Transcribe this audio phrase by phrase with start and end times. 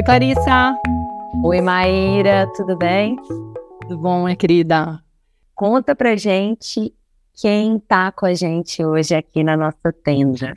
[0.00, 0.78] Oi, Clarissa.
[1.44, 3.16] Oi, Maíra, tudo bem?
[3.82, 4.98] Tudo bom, minha querida?
[5.54, 6.94] Conta pra gente
[7.34, 10.54] quem tá com a gente hoje aqui na nossa tenda.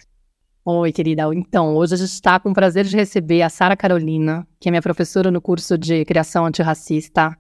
[0.64, 1.24] Oi, querida.
[1.36, 4.72] Então, hoje a gente está com o prazer de receber a Sara Carolina, que é
[4.72, 7.38] minha professora no curso de Criação Antirracista.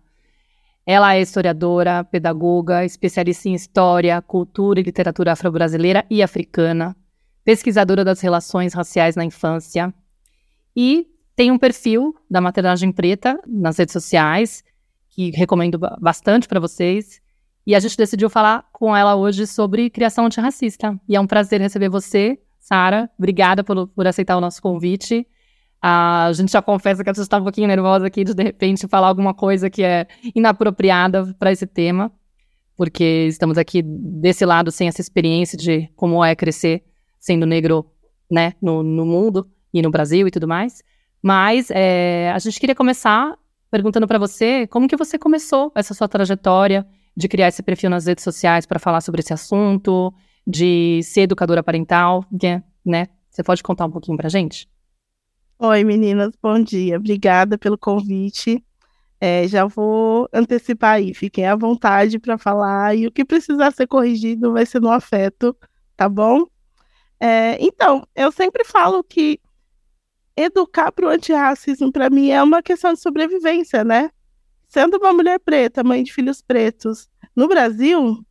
[0.85, 6.97] Ela é historiadora, pedagoga, especialista em história, cultura e literatura afro-brasileira e africana,
[7.45, 9.93] pesquisadora das relações raciais na infância
[10.75, 14.64] e tem um perfil da Maternagem Preta nas redes sociais,
[15.10, 17.21] que recomendo bastante para vocês.
[17.65, 21.00] E a gente decidiu falar com ela hoje sobre criação antirracista.
[21.07, 23.09] E é um prazer receber você, Sara.
[23.18, 25.25] Obrigada por, por aceitar o nosso convite.
[25.82, 28.87] a gente já confessa que a gente está um pouquinho nervosa aqui de, de repente,
[28.87, 32.11] falar alguma coisa que é inapropriada para esse tema,
[32.75, 36.84] porque estamos aqui desse lado sem essa experiência de como é crescer
[37.20, 37.86] sendo negro
[38.30, 40.84] né, no, no mundo e no Brasil e tudo mais.
[41.24, 43.34] Mas é, a gente queria começar
[43.72, 46.86] perguntando para você como que você começou essa sua trajetória
[47.16, 50.14] de criar esse perfil nas redes sociais para falar sobre esse assunto,
[50.46, 53.08] de ser educadora parental, que, né?
[53.30, 54.68] Você pode contar um pouquinho para gente?
[55.58, 56.98] Oi, meninas, bom dia.
[56.98, 58.62] Obrigada pelo convite.
[59.20, 63.88] É, já vou antecipar aí, fiquem à vontade para falar e o que precisar ser
[63.88, 65.56] corrigido vai ser no afeto,
[65.96, 66.46] tá bom?
[67.18, 69.40] É, então, eu sempre falo que
[70.36, 74.09] educar para o antirracismo, para mim, é uma questão de sobrevivência, né?
[74.67, 78.26] Sendo uma mulher preta, mãe de filhos pretos, no Brasil,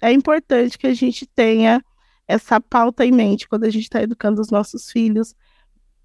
[0.00, 1.82] é importante que a gente tenha
[2.26, 5.34] essa pauta em mente quando a gente está educando os nossos filhos,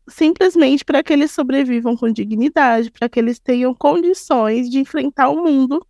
[0.08, 5.44] simplesmente para que eles sobrevivam com dignidade, para que eles tenham condições de enfrentar o
[5.44, 5.86] mundo,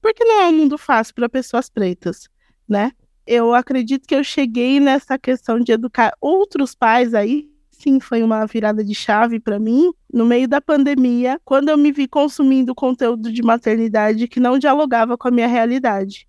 [0.00, 2.28] porque não é um mundo fácil para pessoas pretas,
[2.68, 2.92] né?
[3.26, 8.44] Eu acredito que eu cheguei nessa questão de educar outros pais aí sim foi uma
[8.46, 13.32] virada de chave para mim no meio da pandemia, quando eu me vi consumindo conteúdo
[13.32, 16.26] de maternidade que não dialogava com a minha realidade,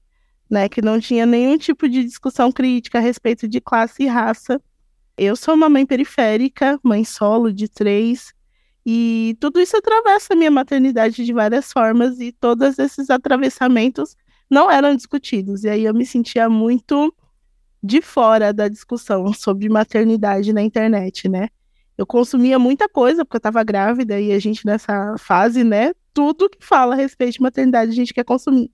[0.49, 4.61] né, que não tinha nenhum tipo de discussão crítica a respeito de classe e raça.
[5.17, 8.33] Eu sou uma mãe periférica, mãe solo de três,
[8.85, 14.15] e tudo isso atravessa a minha maternidade de várias formas, e todos esses atravessamentos
[14.49, 15.63] não eram discutidos.
[15.63, 17.13] E aí eu me sentia muito
[17.81, 21.49] de fora da discussão sobre maternidade na internet, né?
[21.97, 25.93] Eu consumia muita coisa, porque eu estava grávida e a gente nessa fase, né?
[26.13, 28.69] Tudo que fala a respeito de maternidade a gente quer consumir.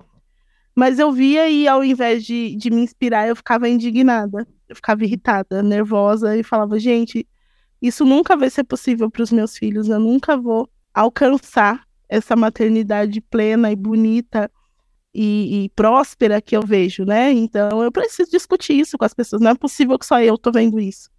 [0.76, 5.04] Mas eu via e ao invés de, de me inspirar, eu ficava indignada, eu ficava
[5.04, 7.28] irritada, nervosa e falava, gente,
[7.82, 13.22] isso nunca vai ser possível para os meus filhos, eu nunca vou alcançar essa maternidade
[13.22, 14.52] plena e bonita
[15.16, 17.32] e, e, próspera que eu vejo, né?
[17.32, 19.42] Então eu preciso discutir isso com as pessoas.
[19.42, 21.10] Não é possível que só eu tô vendo isso.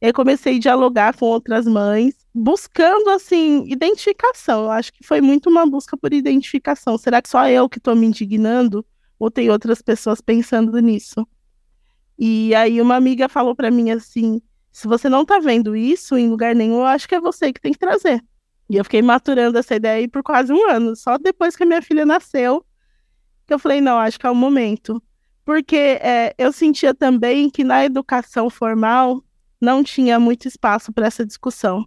[0.00, 4.64] E aí comecei a dialogar com outras mães, buscando assim identificação.
[4.64, 6.96] Eu acho que foi muito uma busca por identificação.
[6.96, 8.84] Será que só eu que estou me indignando
[9.18, 11.26] ou tem outras pessoas pensando nisso?
[12.18, 16.28] E aí uma amiga falou para mim assim: se você não tá vendo isso em
[16.28, 18.22] lugar nenhum, eu acho que é você que tem que trazer.
[18.70, 20.96] E eu fiquei maturando essa ideia aí por quase um ano.
[20.96, 22.64] Só depois que a minha filha nasceu,
[23.46, 25.02] que eu falei, não, acho que é o momento.
[25.44, 29.22] Porque é, eu sentia também que na educação formal
[29.60, 31.86] não tinha muito espaço para essa discussão.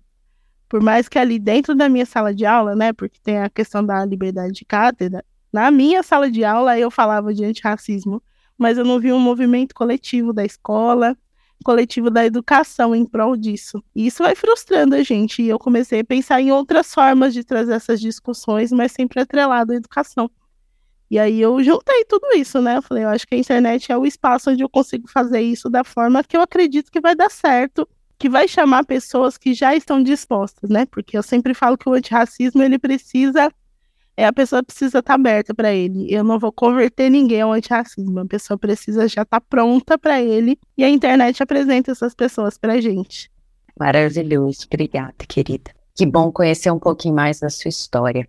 [0.68, 3.86] Por mais que ali dentro da minha sala de aula, né, porque tem a questão
[3.86, 5.24] da liberdade de cátedra,
[5.54, 8.22] na minha sala de aula eu falava de antirracismo,
[8.58, 11.18] mas eu não vi um movimento coletivo da escola,
[11.64, 13.84] coletivo da educação em prol disso.
[13.96, 15.42] E isso vai frustrando a gente.
[15.42, 19.72] E eu comecei a pensar em outras formas de trazer essas discussões, mas sempre atrelado
[19.72, 20.30] à educação.
[21.10, 22.78] E aí eu juntei tudo isso, né?
[22.78, 25.70] Eu falei, eu acho que a internet é o espaço onde eu consigo fazer isso
[25.70, 29.76] da forma que eu acredito que vai dar certo, que vai chamar pessoas que já
[29.76, 30.86] estão dispostas, né?
[30.86, 33.52] Porque eu sempre falo que o antirracismo ele precisa
[34.18, 36.08] é a pessoa precisa estar tá aberta para ele.
[36.10, 38.20] Eu não vou converter ninguém ao antirracismo.
[38.20, 42.58] A pessoa precisa já estar tá pronta para ele e a internet apresenta essas pessoas
[42.58, 43.29] para gente.
[43.78, 45.72] Maravilhoso, obrigada, querida.
[45.94, 48.28] Que bom conhecer um pouquinho mais da sua história.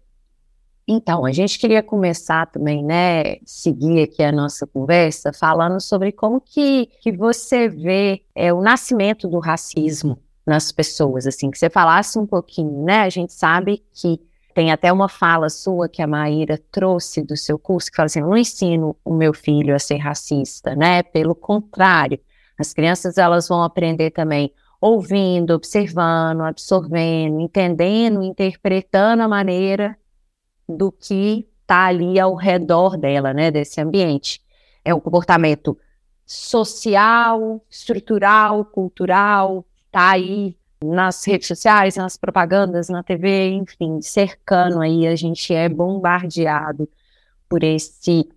[0.88, 6.40] Então, a gente queria começar também, né, seguir aqui a nossa conversa, falando sobre como
[6.40, 10.16] que, que você vê é, o nascimento do racismo
[10.46, 14.20] nas pessoas, assim, que você falasse um pouquinho, né, a gente sabe que
[14.54, 18.20] tem até uma fala sua que a Maíra trouxe do seu curso, que fala assim,
[18.20, 22.20] não ensino o meu filho a ser racista, né, pelo contrário,
[22.56, 29.98] as crianças, elas vão aprender também ouvindo, observando, absorvendo, entendendo, interpretando a maneira
[30.68, 34.40] do que está ali ao redor dela, né, desse ambiente.
[34.84, 35.76] É um comportamento
[36.24, 45.06] social, estrutural, cultural, está aí nas redes sociais, nas propagandas, na TV, enfim, cercando aí,
[45.06, 46.88] a gente é bombardeado
[47.48, 48.28] por esse,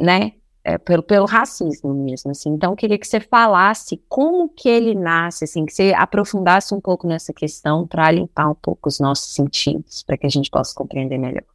[0.00, 0.32] né,
[0.64, 2.50] é, pelo, pelo racismo mesmo, assim.
[2.50, 7.06] Então, queria que você falasse como que ele nasce, assim, que você aprofundasse um pouco
[7.06, 11.18] nessa questão para limpar um pouco os nossos sentidos, para que a gente possa compreender
[11.18, 11.53] melhor.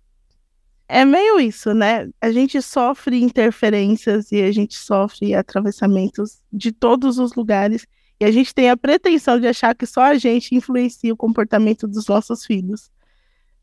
[0.91, 2.09] É meio isso, né?
[2.19, 7.85] A gente sofre interferências e a gente sofre atravessamentos de todos os lugares
[8.19, 11.87] e a gente tem a pretensão de achar que só a gente influencia o comportamento
[11.87, 12.89] dos nossos filhos.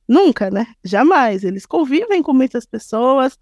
[0.09, 0.69] Nunca, né?
[0.85, 1.43] Jamais.
[1.43, 3.37] Eles convivem com muitas pessoas,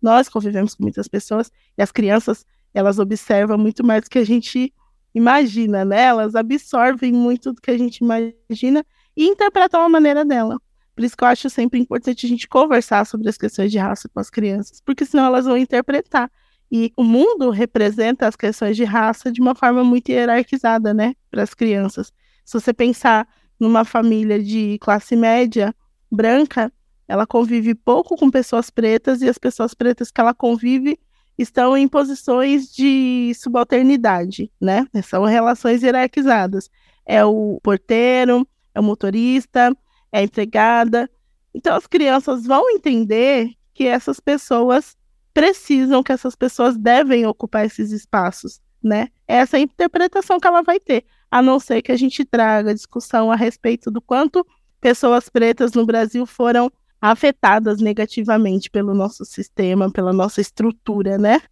[0.00, 4.24] nós convivemos com muitas pessoas, e as crianças, elas observam muito mais do que a
[4.24, 4.72] gente
[5.14, 6.04] imagina, né?
[6.04, 8.82] Elas absorvem muito do que a gente imagina
[9.14, 10.58] e interpretam a maneira dela.
[10.96, 14.08] Por isso que eu acho sempre importante a gente conversar sobre as questões de raça
[14.08, 16.30] com as crianças, porque senão elas vão interpretar.
[16.72, 21.42] E o mundo representa as questões de raça de uma forma muito hierarquizada, né, para
[21.42, 22.10] as crianças.
[22.46, 23.28] Se você pensar
[23.60, 25.74] numa família de classe média
[26.10, 26.72] branca,
[27.06, 30.98] ela convive pouco com pessoas pretas e as pessoas pretas que ela convive
[31.36, 34.86] estão em posições de subalternidade, né?
[35.04, 36.70] São relações hierarquizadas.
[37.04, 39.76] É o porteiro, é o motorista,
[40.18, 41.10] é empregada.
[41.54, 44.96] Então as crianças vão entender que essas pessoas
[45.32, 49.08] precisam, que essas pessoas devem ocupar esses espaços, né?
[49.28, 52.74] Essa é a interpretação que ela vai ter, a não ser que a gente traga
[52.74, 54.46] discussão a respeito do quanto
[54.80, 61.42] pessoas pretas no Brasil foram afetadas negativamente pelo nosso sistema, pela nossa estrutura, né?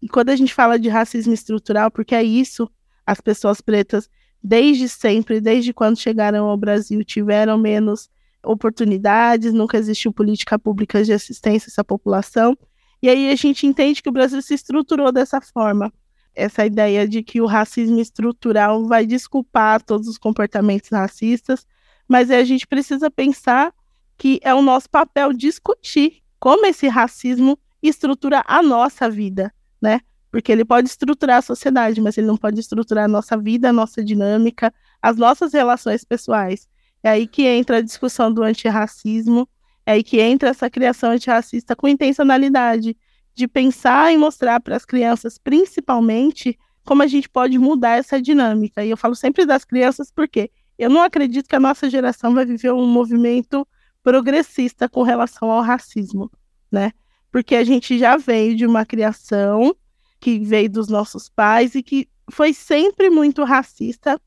[0.00, 2.70] E quando a gente fala de racismo estrutural, porque é isso,
[3.06, 4.08] as pessoas pretas,
[4.42, 8.08] desde sempre, desde quando chegaram ao Brasil, tiveram menos
[8.44, 12.56] oportunidades, nunca existiu política pública de assistência a essa população,
[13.02, 15.92] e aí a gente entende que o Brasil se estruturou dessa forma.
[16.34, 21.66] Essa ideia de que o racismo estrutural vai desculpar todos os comportamentos racistas,
[22.08, 23.72] mas a gente precisa pensar
[24.16, 30.00] que é o nosso papel discutir como esse racismo estrutura a nossa vida, né?
[30.30, 33.72] Porque ele pode estruturar a sociedade, mas ele não pode estruturar a nossa vida, a
[33.72, 36.66] nossa dinâmica, as nossas relações pessoais.
[37.04, 39.46] É aí que entra a discussão do antirracismo,
[39.84, 42.96] é aí que entra essa criação antirracista com intencionalidade
[43.34, 48.82] de pensar e mostrar para as crianças, principalmente, como a gente pode mudar essa dinâmica.
[48.82, 52.46] E eu falo sempre das crianças porque eu não acredito que a nossa geração vai
[52.46, 53.68] viver um movimento
[54.02, 56.30] progressista com relação ao racismo,
[56.72, 56.90] né?
[57.30, 59.76] Porque a gente já veio de uma criação
[60.18, 64.18] que veio dos nossos pais e que foi sempre muito racista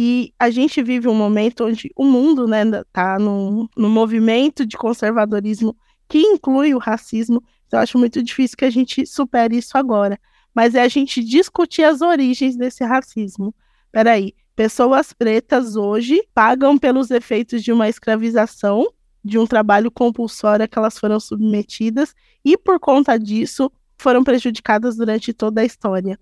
[0.00, 4.64] e a gente vive um momento onde o mundo está né, tá num, num movimento
[4.64, 5.76] de conservadorismo
[6.08, 7.42] que inclui o racismo.
[7.66, 10.16] Então, eu acho muito difícil que a gente supere isso agora.
[10.54, 13.52] Mas é a gente discutir as origens desse racismo.
[13.90, 18.86] Peraí, pessoas pretas hoje pagam pelos efeitos de uma escravização,
[19.24, 24.96] de um trabalho compulsório a que elas foram submetidas, e por conta disso foram prejudicadas
[24.96, 26.16] durante toda a história.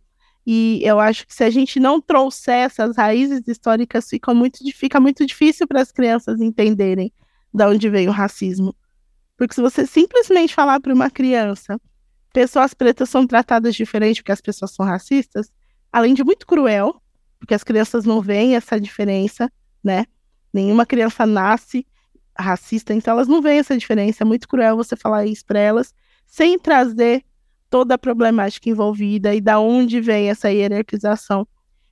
[0.47, 5.01] E eu acho que se a gente não trouxer essas raízes históricas, fica muito, fica
[5.01, 7.13] muito difícil para as crianças entenderem
[7.53, 8.75] de onde vem o racismo.
[9.37, 11.81] Porque se você simplesmente falar para uma criança,
[12.33, 15.51] pessoas pretas são tratadas diferente porque as pessoas são racistas,
[15.93, 17.03] além de muito cruel,
[17.41, 19.51] porque as crianças não veem essa diferença,
[19.83, 20.07] né?
[20.53, 21.85] Nenhuma criança nasce
[22.39, 24.23] racista, então elas não veem essa diferença.
[24.23, 25.93] É muito cruel você falar isso para elas,
[26.27, 27.25] sem trazer
[27.69, 31.47] toda a problemática envolvida e da onde vem essa hierarquização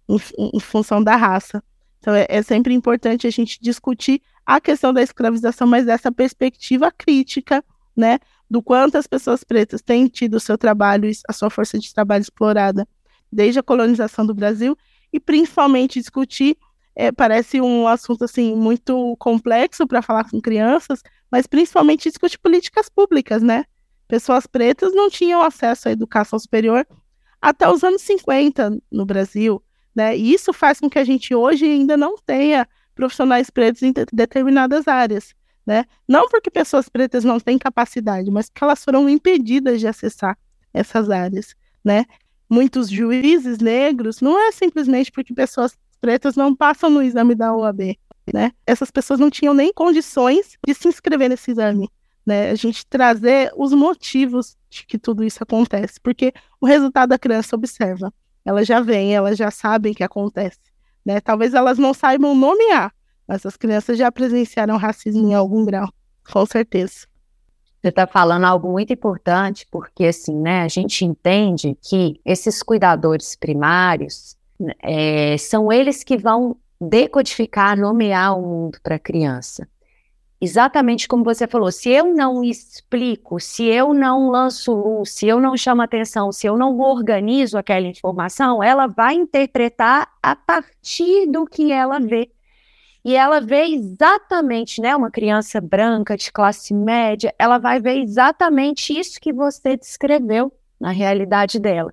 [0.08, 0.16] em,
[0.54, 1.62] em função da raça.
[1.98, 6.92] Então é, é, sempre importante a gente discutir a questão da escravização, mas dessa perspectiva
[6.92, 7.64] crítica,
[7.96, 8.18] né,
[8.50, 12.22] do quanto as pessoas pretas têm tido o seu trabalho, a sua força de trabalho
[12.22, 12.86] explorada
[13.32, 14.76] desde a colonização do Brasil
[15.12, 16.56] e principalmente discutir
[16.94, 22.88] é, parece um assunto assim muito complexo para falar com crianças, mas principalmente discutir políticas
[22.88, 23.64] públicas, né?
[24.06, 26.86] Pessoas pretas não tinham acesso à educação superior
[27.40, 29.62] até os anos 50 no Brasil,
[29.94, 30.16] né?
[30.16, 34.88] E isso faz com que a gente hoje ainda não tenha profissionais pretos em determinadas
[34.88, 35.34] áreas,
[35.66, 35.84] né?
[36.08, 40.38] Não porque pessoas pretas não têm capacidade, mas porque elas foram impedidas de acessar
[40.72, 42.04] essas áreas, né?
[42.48, 47.98] Muitos juízes negros não é simplesmente porque pessoas pretas não passam no exame da OAB,
[48.32, 48.52] né?
[48.66, 51.88] Essas pessoas não tinham nem condições de se inscrever nesse exame
[52.26, 52.50] né?
[52.50, 57.56] A gente trazer os motivos de que tudo isso acontece, porque o resultado a criança
[57.56, 58.12] observa,
[58.44, 60.58] ela já vem, elas já sabem que acontece,
[61.04, 61.20] né?
[61.20, 62.92] Talvez elas não saibam nomear,
[63.26, 65.88] mas as crianças já presenciaram racismo em algum grau,
[66.30, 67.06] com certeza.
[67.80, 73.36] Você está falando algo muito importante, porque assim, né, a gente entende que esses cuidadores
[73.36, 74.38] primários
[74.82, 79.68] é, são eles que vão decodificar, nomear o mundo para a criança.
[80.40, 85.40] Exatamente como você falou, se eu não explico, se eu não lanço luz, se eu
[85.40, 91.46] não chamo atenção, se eu não organizo aquela informação, ela vai interpretar a partir do
[91.46, 92.30] que ela vê.
[93.04, 98.98] E ela vê exatamente, né, uma criança branca de classe média, ela vai ver exatamente
[98.98, 101.92] isso que você descreveu na realidade dela.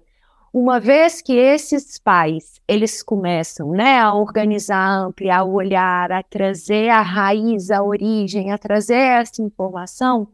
[0.54, 6.22] Uma vez que esses pais, eles começam, né, a organizar, a ampliar o olhar, a
[6.22, 10.28] trazer a raiz, a origem, a trazer essa informação,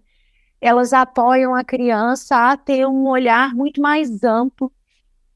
[0.60, 4.72] elas apoiam a criança a ter um olhar muito mais amplo,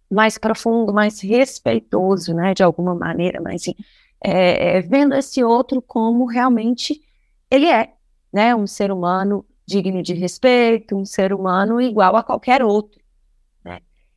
[0.10, 3.76] mais profundo, mais respeitoso, né, de alguma maneira, mas assim,
[4.24, 7.00] é, é, vendo esse outro como realmente
[7.52, 7.94] ele é,
[8.34, 13.01] né, um ser humano digno de respeito, um ser humano igual a qualquer outro.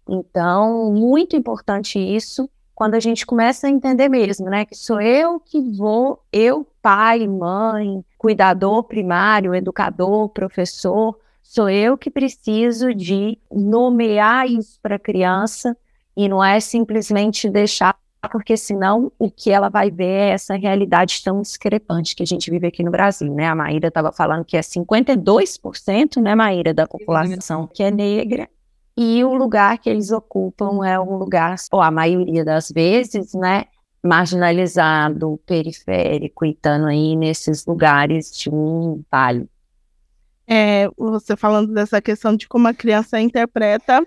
[0.09, 4.65] Então, muito importante isso quando a gente começa a entender mesmo, né?
[4.65, 12.11] Que sou eu que vou, eu, pai, mãe, cuidador primário, educador, professor, sou eu que
[12.11, 15.77] preciso de nomear isso para a criança
[16.17, 17.97] e não é simplesmente deixar,
[18.31, 22.51] porque senão o que ela vai ver é essa realidade tão discrepante que a gente
[22.51, 23.47] vive aqui no Brasil, né?
[23.47, 28.49] A Maíra estava falando que é 52%, né, Maíra, da população que é negra
[28.97, 33.65] e o lugar que eles ocupam é um lugar, ou a maioria das vezes, né,
[34.03, 39.49] marginalizado, periférico, e estando aí nesses lugares de um vale.
[40.47, 44.07] É, você falando dessa questão de como a criança interpreta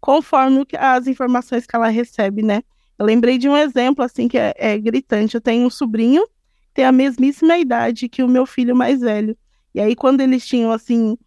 [0.00, 2.62] conforme as informações que ela recebe, né?
[2.98, 5.34] Eu lembrei de um exemplo, assim, que é, é gritante.
[5.34, 6.24] Eu tenho um sobrinho
[6.78, 9.36] tem a mesmíssima idade que o meu filho mais velho.
[9.74, 11.18] E aí, quando eles tinham, assim,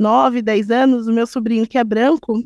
[0.00, 2.42] 9, 10 anos, o meu sobrinho, que é branco,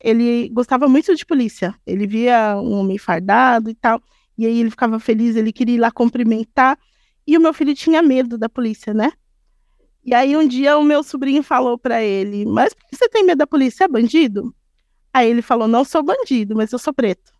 [0.00, 1.72] ele gostava muito de polícia.
[1.86, 4.02] Ele via um homem fardado e tal,
[4.36, 6.76] e aí ele ficava feliz, ele queria ir lá cumprimentar,
[7.24, 9.12] e o meu filho tinha medo da polícia, né?
[10.04, 13.24] E aí um dia o meu sobrinho falou para ele: "Mas por que você tem
[13.24, 13.84] medo da polícia?
[13.84, 14.52] É bandido?"
[15.12, 17.32] Aí ele falou: "Não sou bandido, mas eu sou preto."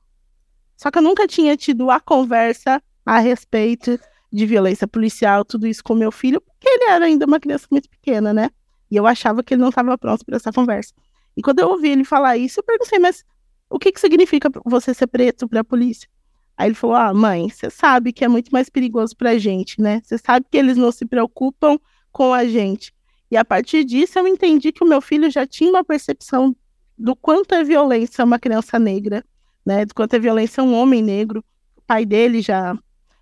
[0.77, 3.99] Só que eu nunca tinha tido a conversa a respeito
[4.33, 7.89] de violência policial, tudo isso com meu filho, porque ele era ainda uma criança muito
[7.89, 8.51] pequena, né?
[8.91, 10.93] E eu achava que ele não estava pronto para essa conversa.
[11.37, 13.25] E quando eu ouvi ele falar isso, eu perguntei, mas
[13.69, 16.09] o que, que significa você ser preto para a polícia?
[16.57, 19.81] Aí ele falou: Ah, mãe, você sabe que é muito mais perigoso para a gente,
[19.81, 20.01] né?
[20.03, 21.79] Você sabe que eles não se preocupam
[22.11, 22.95] com a gente.
[23.31, 26.57] E a partir disso, eu entendi que o meu filho já tinha uma percepção
[26.97, 29.25] do quanto é violência uma criança negra,
[29.65, 29.85] né?
[29.85, 31.45] Do quanto é violência um homem negro.
[31.77, 32.77] O pai dele já,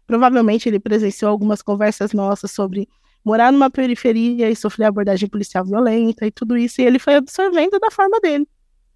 [0.07, 2.89] provavelmente, ele presenciou algumas conversas nossas sobre
[3.25, 7.79] morar numa periferia e sofrer abordagem policial violenta e tudo isso, e ele foi absorvendo
[7.79, 8.47] da forma dele.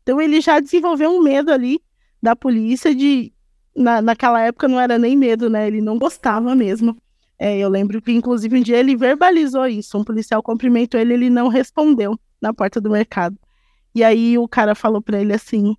[0.02, 1.80] Então ele já desenvolveu um medo ali
[2.22, 3.32] da polícia de
[3.74, 5.66] na, naquela época não era nem medo, né?
[5.66, 6.96] Ele não gostava mesmo.
[7.38, 9.96] É, eu lembro que, inclusive, um dia ele verbalizou isso.
[9.96, 13.38] Um policial cumprimentou ele, ele não respondeu na porta do mercado.
[13.94, 15.76] E aí o cara falou para ele assim: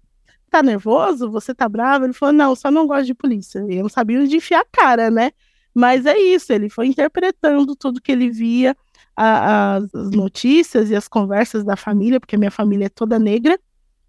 [0.50, 1.30] tá nervoso?
[1.30, 2.06] Você tá bravo?
[2.06, 3.66] Ele falou: não, só não gosto de polícia.
[3.70, 5.32] E eu não sabia onde enfiar a cara, né?
[5.80, 8.76] Mas é isso, ele foi interpretando tudo que ele via,
[9.16, 13.58] a, as notícias e as conversas da família, porque minha família é toda negra,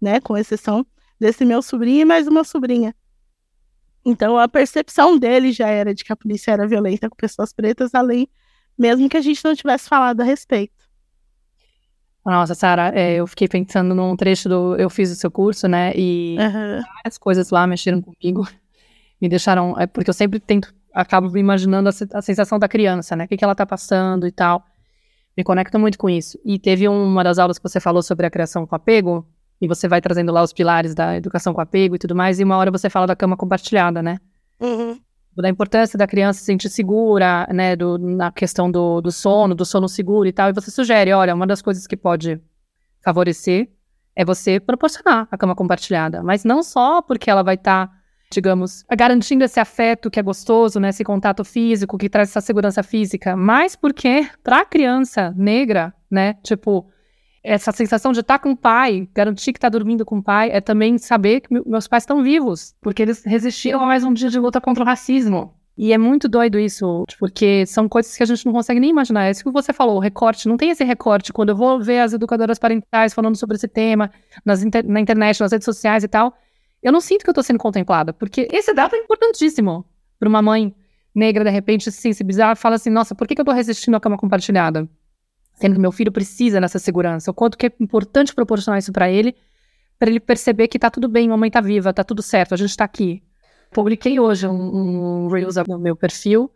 [0.01, 0.19] né?
[0.19, 0.85] Com exceção
[1.17, 2.93] desse meu sobrinho e mais uma sobrinha.
[4.03, 7.95] Então a percepção dele já era de que a polícia era violenta com pessoas pretas,
[7.95, 8.27] além
[8.77, 10.73] mesmo que a gente não tivesse falado a respeito.
[12.25, 14.75] Nossa, Sara, é, eu fiquei pensando num trecho do.
[14.75, 15.93] Eu fiz o seu curso, né?
[15.95, 16.81] E uhum.
[16.95, 18.45] várias coisas lá mexeram comigo.
[19.21, 19.79] Me deixaram.
[19.79, 23.25] É, porque eu sempre tento acabo imaginando a, sensação da criança, né?
[23.25, 24.63] O que, que ela tá passando e tal.
[25.35, 26.37] Me conecto muito com isso.
[26.43, 29.25] E teve uma das aulas que você falou sobre a criação com apego,
[29.61, 32.43] e você vai trazendo lá os pilares da educação com apego e tudo mais, e
[32.43, 34.17] uma hora você fala da cama compartilhada, né?
[34.59, 34.99] Uhum.
[35.37, 37.75] Da importância da criança se sentir segura, né?
[37.75, 40.49] Do, na questão do, do sono, do sono seguro e tal.
[40.49, 42.41] E você sugere, olha, uma das coisas que pode
[43.03, 43.69] favorecer
[44.15, 46.21] é você proporcionar a cama compartilhada.
[46.21, 47.87] Mas não só porque ela vai estar.
[47.87, 48.00] Tá
[48.31, 52.81] digamos, garantindo esse afeto que é gostoso, né, esse contato físico que traz essa segurança
[52.81, 56.87] física, mas porque para a criança negra, né, tipo,
[57.43, 60.49] essa sensação de estar tá com o pai, garantir que está dormindo com o pai,
[60.51, 64.29] é também saber que meus pais estão vivos, porque eles resistiram a mais um dia
[64.29, 65.53] de luta contra o racismo.
[65.77, 69.25] E é muito doido isso, porque são coisas que a gente não consegue nem imaginar.
[69.25, 70.47] É isso que você falou, o recorte.
[70.47, 71.33] Não tem esse recorte.
[71.33, 74.11] Quando eu vou ver as educadoras parentais falando sobre esse tema
[74.45, 76.35] nas inter na internet, nas redes sociais e tal,
[76.81, 79.85] eu não sinto que eu tô sendo contemplada, porque esse dado é importantíssimo
[80.19, 80.73] para uma mãe
[81.13, 83.99] negra, de repente, se sensibilizar, fala assim, nossa, por que, que eu tô resistindo à
[83.99, 84.87] cama compartilhada?
[85.53, 87.29] Sendo que meu filho precisa dessa segurança.
[87.29, 89.35] O quanto que é importante proporcionar isso para ele,
[89.99, 92.75] para ele perceber que tá tudo bem, mamãe tá viva, tá tudo certo, a gente
[92.75, 93.21] tá aqui.
[93.71, 96.51] Publiquei hoje um, um Reels no meu perfil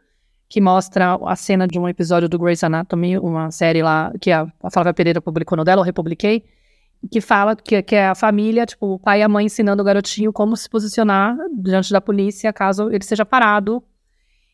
[0.47, 4.47] que mostra a cena de um episódio do Grey's Anatomy, uma série lá que a,
[4.61, 6.45] a Flávia Pereira publicou no dela, eu republiquei,
[7.11, 9.85] que fala que, que é a família, tipo, o pai e a mãe ensinando o
[9.85, 13.83] garotinho como se posicionar diante da polícia caso ele seja parado.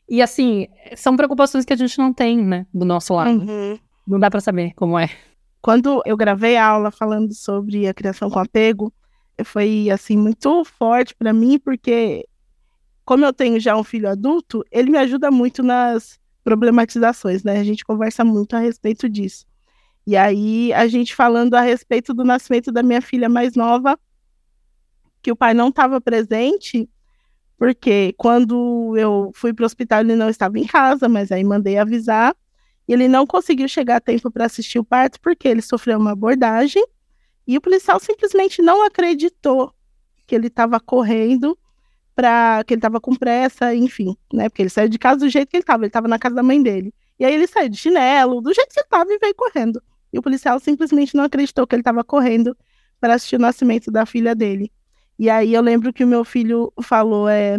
[0.10, 3.30] E assim, são preocupações que a gente não tem, né, do nosso lado.
[3.32, 3.80] Uhum.
[4.06, 5.10] Não dá para saber como é.
[5.62, 8.92] Quando eu gravei a aula falando sobre a criação com apego,
[9.44, 12.28] foi assim muito forte para mim, porque
[13.06, 17.60] como eu tenho já um filho adulto, ele me ajuda muito nas problematizações, né?
[17.60, 19.46] A gente conversa muito a respeito disso.
[20.06, 24.00] E aí, a gente falando a respeito do nascimento da minha filha mais nova,
[25.22, 26.90] que o pai não estava presente,
[27.58, 31.78] porque quando eu fui para o hospital ele não estava em casa, mas aí mandei
[31.78, 32.36] avisar.
[32.88, 36.12] E ele não conseguiu chegar a tempo para assistir o parto porque ele sofreu uma
[36.14, 36.84] abordagem
[37.48, 39.74] e o policial simplesmente não acreditou
[40.26, 41.58] que ele estava correndo
[42.16, 44.50] para que ele estava com pressa, enfim, né?
[44.50, 46.44] Porque ele saiu de casa do jeito que ele estava, ele estava na casa da
[46.44, 46.94] mãe dele.
[47.20, 49.82] E aí ele saiu de chinelo, do jeito que ele estava e veio correndo.
[50.12, 52.56] E o policial simplesmente não acreditou que ele estava correndo
[53.00, 54.72] para assistir o nascimento da filha dele.
[55.18, 57.58] E aí eu lembro que o meu filho falou, é,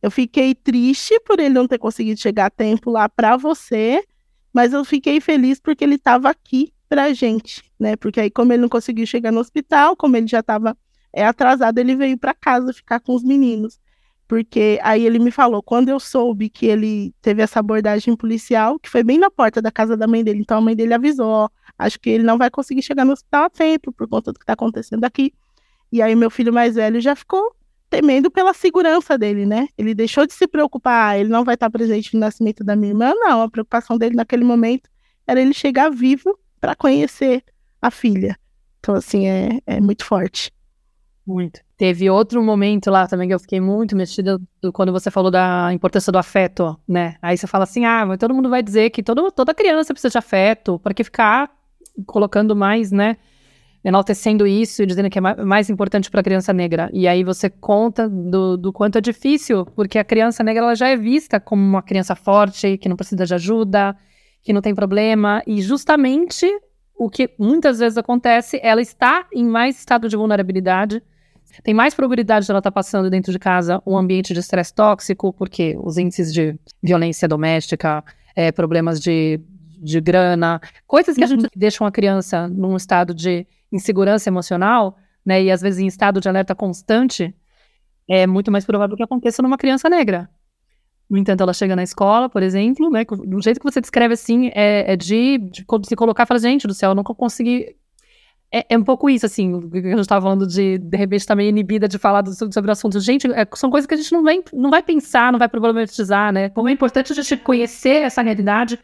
[0.00, 4.02] eu fiquei triste por ele não ter conseguido chegar a tempo lá para você,
[4.52, 7.96] mas eu fiquei feliz porque ele estava aqui pra gente, né?
[7.96, 10.76] Porque aí como ele não conseguiu chegar no hospital, como ele já estava
[11.12, 13.78] é atrasado, ele veio para casa ficar com os meninos.
[14.26, 18.88] Porque aí ele me falou, quando eu soube que ele teve essa abordagem policial, que
[18.88, 21.48] foi bem na porta da casa da mãe dele, então a mãe dele avisou, ó,
[21.78, 24.44] acho que ele não vai conseguir chegar no hospital a tempo por conta do que
[24.44, 25.32] está acontecendo aqui.
[25.90, 27.54] E aí meu filho mais velho já ficou
[27.90, 29.68] temendo pela segurança dele, né?
[29.76, 33.12] Ele deixou de se preocupar, ele não vai estar presente no nascimento da minha irmã,
[33.14, 34.88] não, a preocupação dele naquele momento
[35.26, 37.44] era ele chegar vivo para conhecer
[37.82, 38.38] a filha.
[38.80, 40.50] Então, assim, é, é muito forte.
[41.26, 41.60] Muito.
[41.76, 45.72] Teve outro momento lá também que eu fiquei muito mexida do, quando você falou da
[45.72, 47.16] importância do afeto, né?
[47.20, 50.10] Aí você fala assim, ah, mas todo mundo vai dizer que todo, toda criança precisa
[50.10, 51.50] de afeto, para que ficar
[52.06, 53.16] colocando mais, né?
[53.84, 56.88] Enaltecendo isso e dizendo que é mais importante para a criança negra.
[56.92, 60.88] E aí você conta do, do quanto é difícil, porque a criança negra ela já
[60.88, 63.96] é vista como uma criança forte, que não precisa de ajuda,
[64.42, 65.42] que não tem problema.
[65.46, 66.46] E justamente
[66.96, 71.02] o que muitas vezes acontece, ela está em mais estado de vulnerabilidade
[71.62, 74.72] tem mais probabilidade de ela estar tá passando dentro de casa um ambiente de estresse
[74.72, 78.02] tóxico, porque os índices de violência doméstica,
[78.34, 79.40] é, problemas de,
[79.82, 81.50] de grana, coisas que a gente uhum.
[81.56, 86.28] deixa uma criança num estado de insegurança emocional, né, e às vezes em estado de
[86.28, 87.34] alerta constante,
[88.08, 90.28] é muito mais provável que aconteça numa criança negra.
[91.08, 94.50] No entanto, ela chega na escola, por exemplo, né, do jeito que você descreve assim,
[94.54, 97.76] é, é de, de, se colocar e falar, gente do céu, eu nunca consegui
[98.52, 101.34] é, é, um pouco isso, assim, que a gente estava falando de, de repente, estar
[101.34, 103.00] meio inibida de falar do, sobre o assunto.
[103.00, 106.30] Gente, é, são coisas que a gente não vai, não vai pensar, não vai problematizar,
[106.30, 106.50] né?
[106.50, 108.78] Como é importante a gente conhecer essa realidade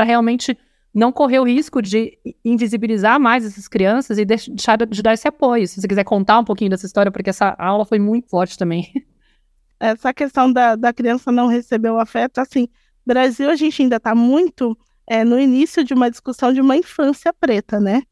[0.00, 0.56] para realmente
[0.94, 5.68] não correr o risco de invisibilizar mais essas crianças e deixar de dar esse apoio.
[5.68, 8.90] Se você quiser contar um pouquinho dessa história, porque essa aula foi muito forte também.
[9.78, 12.68] Essa questão da, da criança não receber o afeto, assim,
[13.06, 17.32] Brasil a gente ainda está muito é, no início de uma discussão de uma infância
[17.32, 18.02] preta, né?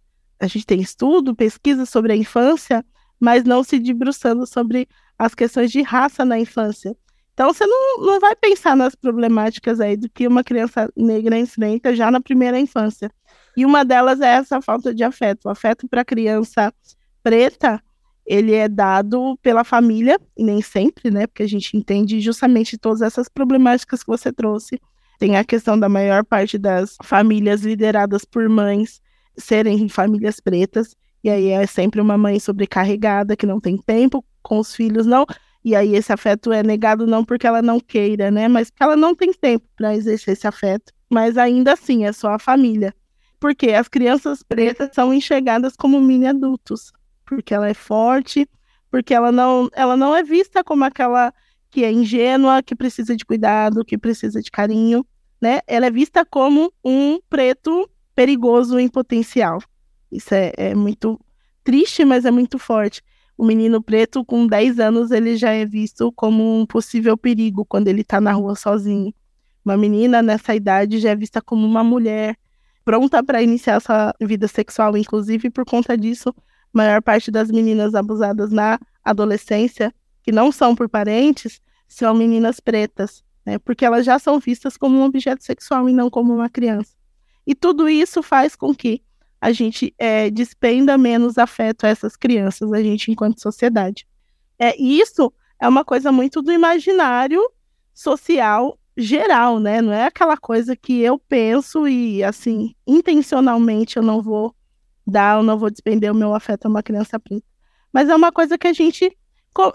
[0.40, 2.84] a gente tem estudo, pesquisa sobre a infância,
[3.20, 6.96] mas não se debruçando sobre as questões de raça na infância.
[7.38, 11.94] Então, você não, não vai pensar nas problemáticas aí do que uma criança negra enfrenta
[11.94, 13.08] já na primeira infância.
[13.56, 15.44] E uma delas é essa falta de afeto.
[15.44, 16.74] O afeto para a criança
[17.22, 17.80] preta,
[18.26, 21.28] ele é dado pela família, e nem sempre, né?
[21.28, 24.80] Porque a gente entende justamente todas essas problemáticas que você trouxe.
[25.16, 29.00] Tem a questão da maior parte das famílias lideradas por mães
[29.36, 34.58] serem famílias pretas, e aí é sempre uma mãe sobrecarregada que não tem tempo com
[34.58, 35.24] os filhos, não.
[35.68, 38.96] E aí esse afeto é negado não porque ela não queira, né, mas porque ela
[38.96, 40.94] não tem tempo para exercer esse afeto.
[41.10, 42.94] Mas ainda assim é só a família.
[43.38, 46.90] Porque as crianças pretas são enxergadas como mini adultos,
[47.26, 48.48] porque ela é forte,
[48.90, 51.34] porque ela não, ela não é vista como aquela
[51.70, 55.04] que é ingênua, que precisa de cuidado, que precisa de carinho,
[55.38, 55.60] né?
[55.66, 59.58] Ela é vista como um preto perigoso em potencial.
[60.10, 61.20] Isso é, é muito
[61.62, 63.02] triste, mas é muito forte.
[63.38, 67.86] O menino preto, com 10 anos, ele já é visto como um possível perigo quando
[67.86, 69.14] ele está na rua sozinho.
[69.64, 72.36] Uma menina nessa idade já é vista como uma mulher
[72.84, 77.94] pronta para iniciar sua vida sexual, inclusive por conta disso, a maior parte das meninas
[77.94, 83.56] abusadas na adolescência, que não são por parentes, são meninas pretas, né?
[83.60, 86.92] Porque elas já são vistas como um objeto sexual e não como uma criança.
[87.46, 89.00] E tudo isso faz com que
[89.40, 94.06] a gente é, despenda menos afeto a essas crianças, a gente enquanto sociedade.
[94.58, 97.40] É, isso é uma coisa muito do imaginário
[97.94, 99.80] social geral, né?
[99.80, 104.54] Não é aquela coisa que eu penso e, assim, intencionalmente eu não vou
[105.06, 107.46] dar, eu não vou despender o meu afeto a uma criança preta.
[107.92, 109.16] Mas é uma coisa que a gente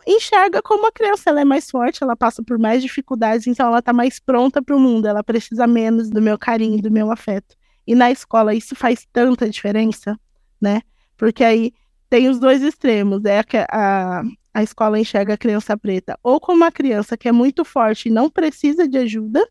[0.08, 3.80] enxerga como a criança ela é mais forte, ela passa por mais dificuldades, então ela
[3.80, 7.56] está mais pronta para o mundo, ela precisa menos do meu carinho, do meu afeto.
[7.86, 10.20] E na escola isso faz tanta diferença,
[10.62, 10.82] né?
[11.18, 11.74] Porque aí
[12.10, 16.58] tem os dois extremos, é a, a, a escola enxerga a criança preta ou como
[16.58, 19.48] uma criança que é muito forte e não precisa de ajuda,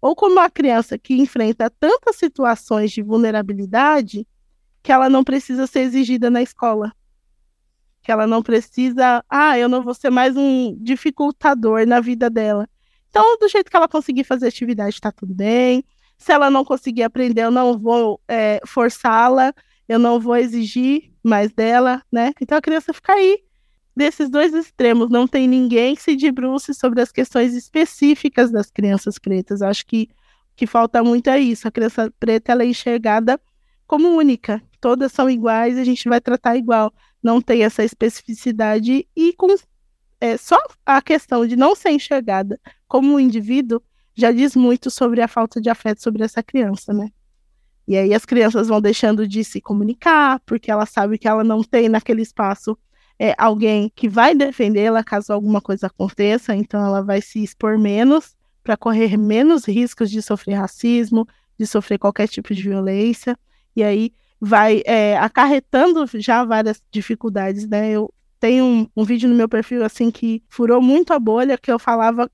[0.00, 4.26] ou como uma criança que enfrenta tantas situações de vulnerabilidade
[4.82, 6.92] que ela não precisa ser exigida na escola
[8.04, 12.68] que ela não precisa, ah, eu não vou ser mais um dificultador na vida dela.
[13.08, 15.82] Então, do jeito que ela conseguir fazer atividade, está tudo bem.
[16.16, 19.52] Se ela não conseguir aprender, eu não vou é, forçá-la,
[19.88, 22.32] eu não vou exigir mais dela, né?
[22.40, 23.42] Então a criança fica aí.
[23.96, 29.18] Desses dois extremos, não tem ninguém que se debruce sobre as questões específicas das crianças
[29.18, 29.62] pretas.
[29.62, 30.08] Acho que
[30.56, 31.66] que falta muito é isso.
[31.66, 33.40] A criança preta ela é enxergada
[33.86, 34.62] como única.
[34.80, 36.92] Todas são iguais, a gente vai tratar igual
[37.24, 39.54] não tem essa especificidade e com
[40.20, 43.82] é, só a questão de não ser enxergada como um indivíduo
[44.14, 47.10] já diz muito sobre a falta de afeto sobre essa criança, né?
[47.86, 51.62] E aí as crianças vão deixando de se comunicar, porque ela sabe que ela não
[51.62, 52.78] tem naquele espaço
[53.18, 58.34] é, alguém que vai defendê-la caso alguma coisa aconteça, então ela vai se expor menos
[58.62, 61.26] para correr menos riscos de sofrer racismo,
[61.58, 63.38] de sofrer qualquer tipo de violência.
[63.76, 67.90] E aí vai é, acarretando já várias dificuldades, né?
[67.90, 71.70] Eu tenho um, um vídeo no meu perfil assim que furou muito a bolha, que
[71.70, 72.30] eu falava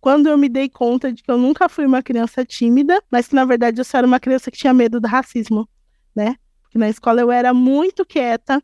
[0.00, 3.34] quando eu me dei conta de que eu nunca fui uma criança tímida, mas que
[3.34, 5.68] na verdade eu só era uma criança que tinha medo do racismo,
[6.14, 6.36] né?
[6.62, 8.62] Porque na escola eu era muito quieta,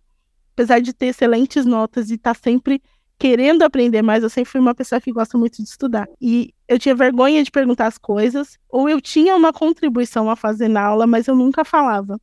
[0.53, 2.81] apesar de ter excelentes notas e estar tá sempre
[3.19, 6.07] querendo aprender mais, eu sempre fui uma pessoa que gosta muito de estudar.
[6.21, 10.69] E eu tinha vergonha de perguntar as coisas, ou eu tinha uma contribuição a fazer
[10.69, 12.21] na aula, mas eu nunca falava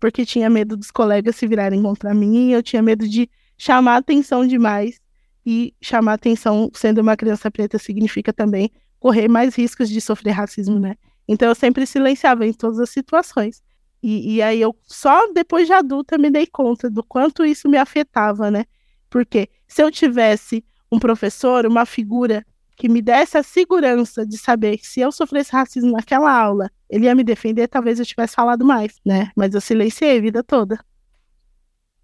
[0.00, 4.46] porque tinha medo dos colegas se virarem contra mim, eu tinha medo de chamar atenção
[4.46, 4.98] demais.
[5.44, 10.78] E chamar atenção, sendo uma criança preta, significa também correr mais riscos de sofrer racismo,
[10.78, 10.96] né?
[11.26, 13.62] Então eu sempre silenciava em todas as situações.
[14.02, 17.78] E, e aí eu só depois de adulta me dei conta do quanto isso me
[17.78, 18.64] afetava, né?
[19.08, 22.44] Porque se eu tivesse um professor, uma figura
[22.76, 27.04] que me desse a segurança de saber que se eu sofresse racismo naquela aula, ele
[27.04, 29.30] ia me defender, talvez eu tivesse falado mais, né?
[29.36, 30.82] Mas eu silenciei a vida toda.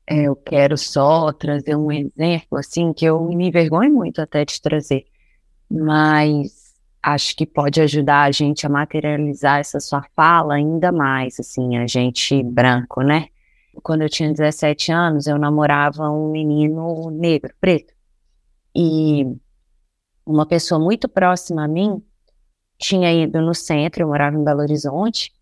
[0.08, 4.60] É, eu quero só trazer um exemplo, assim, que eu me envergonho muito até de
[4.62, 5.04] trazer,
[5.68, 11.76] mas acho que pode ajudar a gente a materializar essa sua fala ainda mais, assim,
[11.76, 13.28] a gente branco, né?
[13.82, 17.92] Quando eu tinha 17 anos, eu namorava um menino negro, preto.
[18.74, 19.26] E
[20.24, 22.02] uma pessoa muito próxima a mim
[22.78, 25.32] tinha ido no centro, eu morava em Belo Horizonte,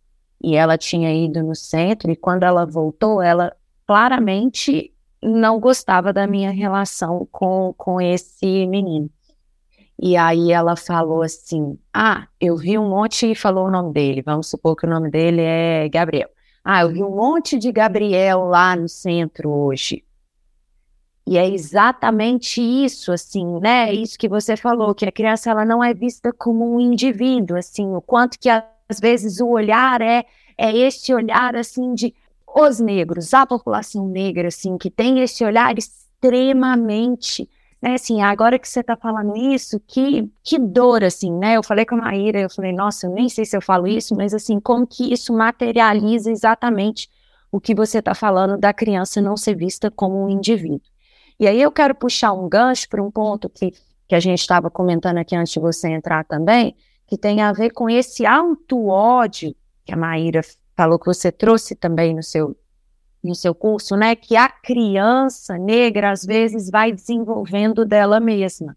[0.43, 3.55] e ela tinha ido no centro, e quando ela voltou, ela
[3.87, 4.93] claramente
[5.23, 9.11] não gostava da minha relação com, com esse menino.
[9.99, 14.23] E aí ela falou assim: Ah, eu vi um monte e falou o nome dele.
[14.23, 16.29] Vamos supor que o nome dele é Gabriel.
[16.65, 20.05] Ah, eu vi um monte de Gabriel lá no centro hoje.
[21.27, 23.93] E é exatamente isso, assim, né?
[23.93, 27.95] Isso que você falou, que a criança ela não é vista como um indivíduo, assim,
[27.95, 30.25] o quanto que às vezes o olhar é
[30.57, 32.15] é este olhar assim de
[32.55, 37.49] os negros, a população negra, assim, que tem esse olhar extremamente,
[37.83, 37.95] né?
[37.95, 41.57] Assim, agora que você está falando isso, que que dor, assim, né?
[41.57, 44.15] Eu falei com a Maíra, eu falei, nossa, eu nem sei se eu falo isso,
[44.15, 47.11] mas assim, como que isso materializa exatamente
[47.51, 50.89] o que você está falando da criança não ser vista como um indivíduo.
[51.39, 53.73] E aí eu quero puxar um gancho para um ponto que,
[54.09, 57.71] que a gente estava comentando aqui antes de você entrar também, que tem a ver
[57.71, 60.41] com esse auto-ódio que a Maíra
[60.77, 62.57] falou que você trouxe também no seu,
[63.23, 64.15] no seu curso, né?
[64.15, 68.77] Que a criança negra, às vezes, vai desenvolvendo dela mesma.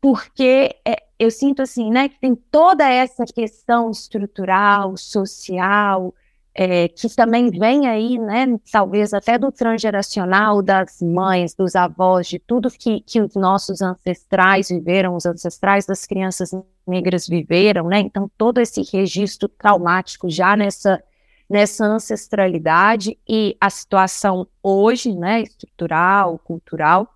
[0.00, 6.14] Porque é, eu sinto assim, né, que tem toda essa questão estrutural, social,
[6.58, 12.38] é, que também vem aí, né, talvez até do transgeracional das mães, dos avós, de
[12.38, 16.52] tudo que, que os nossos ancestrais viveram, os ancestrais das crianças
[16.86, 21.02] negras viveram, né, então todo esse registro traumático já nessa,
[21.48, 27.06] nessa ancestralidade e a situação hoje, né, estrutural, cultural,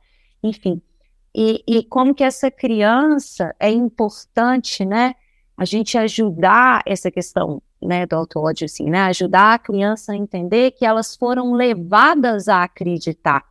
[0.42, 0.82] enfim,
[1.34, 5.14] e, e como que essa criança é importante, né,
[5.56, 10.72] a gente ajudar essa questão né, do auto-ódio, assim, né, ajudar a criança a entender
[10.72, 13.44] que elas foram levadas a acreditar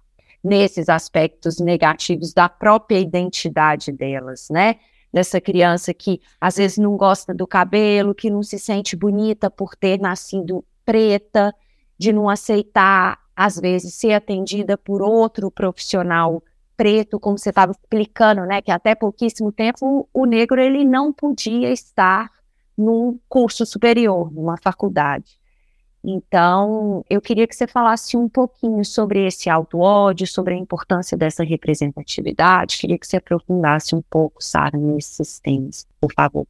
[0.44, 4.76] nesses aspectos negativos da própria identidade delas, né?
[5.12, 9.76] Dessa criança que às vezes não gosta do cabelo, que não se sente bonita por
[9.76, 11.54] ter nascido preta,
[11.98, 16.42] de não aceitar, às vezes, ser atendida por outro profissional
[16.78, 18.62] preto, como você estava explicando, né?
[18.62, 22.32] Que até pouquíssimo tempo o negro ele não podia estar
[22.80, 25.38] num curso superior, numa faculdade.
[26.02, 31.44] Então, eu queria que você falasse um pouquinho sobre esse auto-ódio, sobre a importância dessa
[31.44, 32.78] representatividade.
[32.78, 36.48] Queria que você aprofundasse um pouco, Sara, nesses temas, por favor.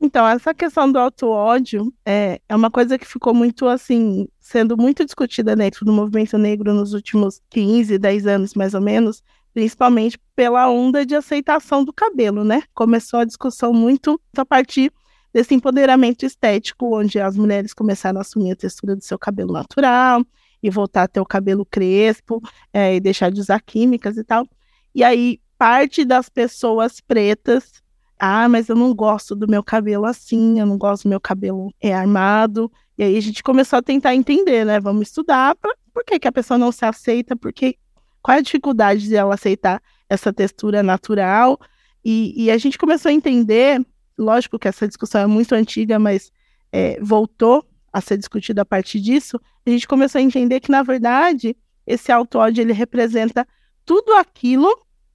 [0.00, 5.04] Então, essa questão do auto-ódio é, é uma coisa que ficou muito, assim, sendo muito
[5.04, 9.22] discutida dentro do movimento negro nos últimos 15, 10 anos, mais ou menos,
[9.54, 12.64] principalmente pela onda de aceitação do cabelo, né?
[12.74, 14.92] Começou a discussão muito a partir
[15.34, 20.24] desse empoderamento estético, onde as mulheres começaram a assumir a textura do seu cabelo natural
[20.62, 22.40] e voltar a ter o cabelo crespo
[22.72, 24.46] é, e deixar de usar químicas e tal.
[24.94, 27.82] E aí, parte das pessoas pretas,
[28.16, 31.74] ah, mas eu não gosto do meu cabelo assim, eu não gosto do meu cabelo
[31.80, 32.70] é armado.
[32.96, 34.78] E aí a gente começou a tentar entender, né?
[34.78, 37.76] Vamos estudar pra, por que, que a pessoa não se aceita, porque
[38.22, 41.58] qual é a dificuldade de ela aceitar essa textura natural.
[42.04, 43.84] E, e a gente começou a entender
[44.16, 46.30] lógico que essa discussão é muito antiga, mas
[46.72, 50.82] é, voltou a ser discutida a partir disso, a gente começou a entender que, na
[50.82, 53.46] verdade, esse auto-ódio ele representa
[53.84, 54.68] tudo aquilo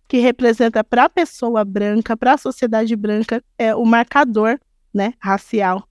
[0.07, 4.59] que representa para a pessoa branca, para a sociedade branca, é o marcador
[4.93, 5.87] né, racial.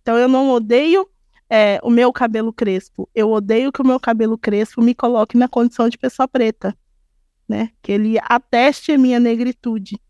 [0.00, 1.08] Então, eu não odeio
[1.50, 5.48] é, o meu cabelo crespo, eu odeio que o meu cabelo crespo me coloque na
[5.48, 6.76] condição de pessoa preta,
[7.48, 7.70] né?
[7.82, 10.00] Que ele ateste a minha negritude.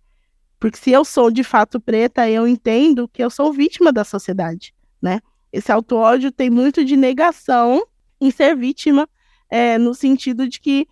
[0.58, 4.74] Porque se eu sou de fato preta, eu entendo que eu sou vítima da sociedade,
[5.00, 5.20] né?
[5.52, 7.86] Esse auto-ódio tem muito de negação
[8.20, 9.08] em ser vítima,
[9.50, 10.86] é, no sentido de que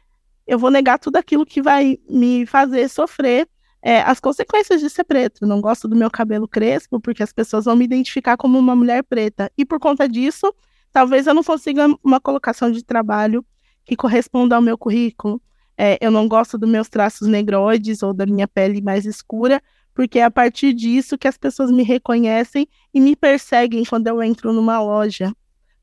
[0.46, 3.48] eu vou negar tudo aquilo que vai me fazer sofrer
[3.82, 5.46] é, as consequências de ser preto.
[5.46, 9.02] não gosto do meu cabelo crespo, porque as pessoas vão me identificar como uma mulher
[9.02, 9.50] preta.
[9.58, 10.54] E por conta disso,
[10.90, 13.44] talvez eu não consiga uma colocação de trabalho
[13.84, 15.40] que corresponda ao meu currículo
[15.76, 19.60] é, eu não gosto dos meus traços negroides ou da minha pele mais escura,
[19.92, 24.22] porque é a partir disso que as pessoas me reconhecem e me perseguem quando eu
[24.22, 25.32] entro numa loja,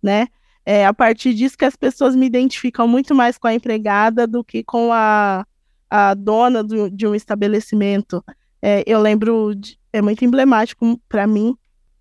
[0.01, 0.27] né?
[0.65, 4.43] É a partir disso que as pessoas me identificam muito mais com a empregada do
[4.43, 5.45] que com a,
[5.89, 8.23] a dona do, de um estabelecimento.
[8.61, 11.55] É, eu lembro, de, é muito emblemático para mim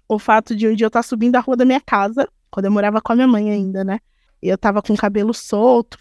[0.07, 2.73] o fato de um dia eu estar subindo a rua da minha casa, quando eu
[2.73, 4.01] morava com a minha mãe ainda, né?
[4.43, 5.99] E eu tava com o cabelo solto,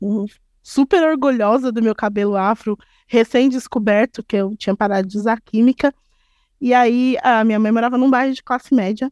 [0.70, 2.78] super orgulhosa do meu cabelo afro
[3.08, 5.92] recém-descoberto, que eu tinha parado de usar química.
[6.62, 9.12] E aí, a minha mãe morava num bairro de classe média.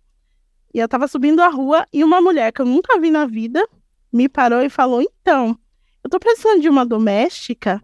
[0.72, 3.67] E eu tava subindo a rua e uma mulher que eu nunca vi na vida
[4.13, 5.58] me parou e falou: Então,
[6.04, 7.82] eu tô precisando de uma doméstica.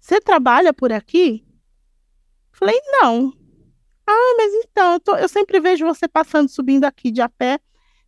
[0.00, 1.44] Você trabalha por aqui?
[2.52, 3.34] Falei: Não.
[4.06, 7.60] Ah, mas então, eu, tô, eu sempre vejo você passando, subindo aqui de a pé.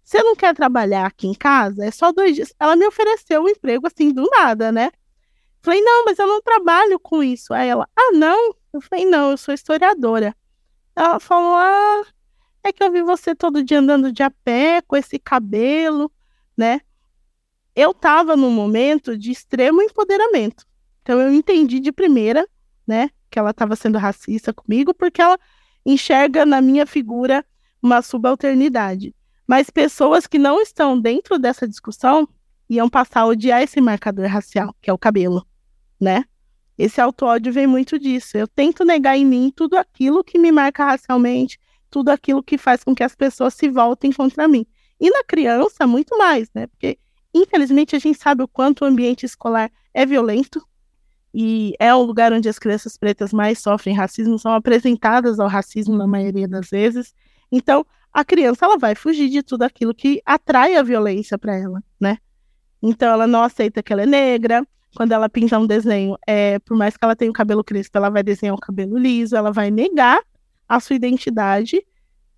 [0.03, 1.85] Você não quer trabalhar aqui em casa?
[1.85, 2.55] É só dois dias.
[2.59, 4.91] Ela me ofereceu um emprego assim do nada, né?
[5.63, 7.55] Falei, não, mas eu não trabalho com isso.
[7.55, 8.55] Aí ela, ah, não?
[8.73, 10.35] Eu falei, não, eu sou historiadora.
[10.97, 12.03] Ela falou, ah,
[12.65, 16.11] é que eu vi você todo dia andando de a pé, com esse cabelo,
[16.57, 16.81] né?
[17.77, 20.67] Eu tava num momento de extremo empoderamento.
[21.03, 22.47] Então eu entendi de primeira,
[22.87, 25.39] né, que ela estava sendo racista comigo, porque ela
[25.87, 27.45] enxerga na minha figura
[27.81, 29.15] uma subalternidade.
[29.47, 32.29] Mas pessoas que não estão dentro dessa discussão
[32.69, 35.47] iam passar a odiar esse marcador racial, que é o cabelo
[36.03, 36.25] né?
[36.77, 38.37] Esse auto-ódio vem muito disso.
[38.37, 42.83] Eu tento negar em mim tudo aquilo que me marca racialmente, tudo aquilo que faz
[42.83, 44.67] com que as pessoas se voltem contra mim.
[44.99, 46.67] E na criança, muito mais, né?
[46.67, 46.99] Porque,
[47.33, 50.61] infelizmente, a gente sabe o quanto o ambiente escolar é violento
[51.33, 55.97] e é o lugar onde as crianças pretas mais sofrem racismo, são apresentadas ao racismo
[55.97, 57.15] na maioria das vezes.
[57.51, 61.81] Então, a criança ela vai fugir de tudo aquilo que atrai a violência para ela,
[62.01, 62.19] né?
[62.83, 66.77] Então, ela não aceita que ela é negra, quando ela pinta um desenho, é, por
[66.77, 69.71] mais que ela tenha o cabelo crespo, ela vai desenhar o cabelo liso, ela vai
[69.71, 70.23] negar
[70.69, 71.85] a sua identidade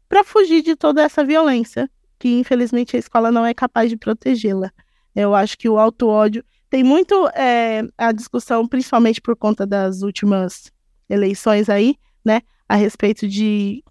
[0.09, 4.71] para fugir de toda essa violência, que infelizmente a escola não é capaz de protegê-la.
[5.15, 10.73] Eu acho que o auto-ódio tem muito é, a discussão, principalmente por conta das últimas
[11.09, 13.83] eleições aí, né, a respeito de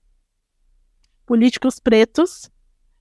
[1.26, 2.50] políticos pretos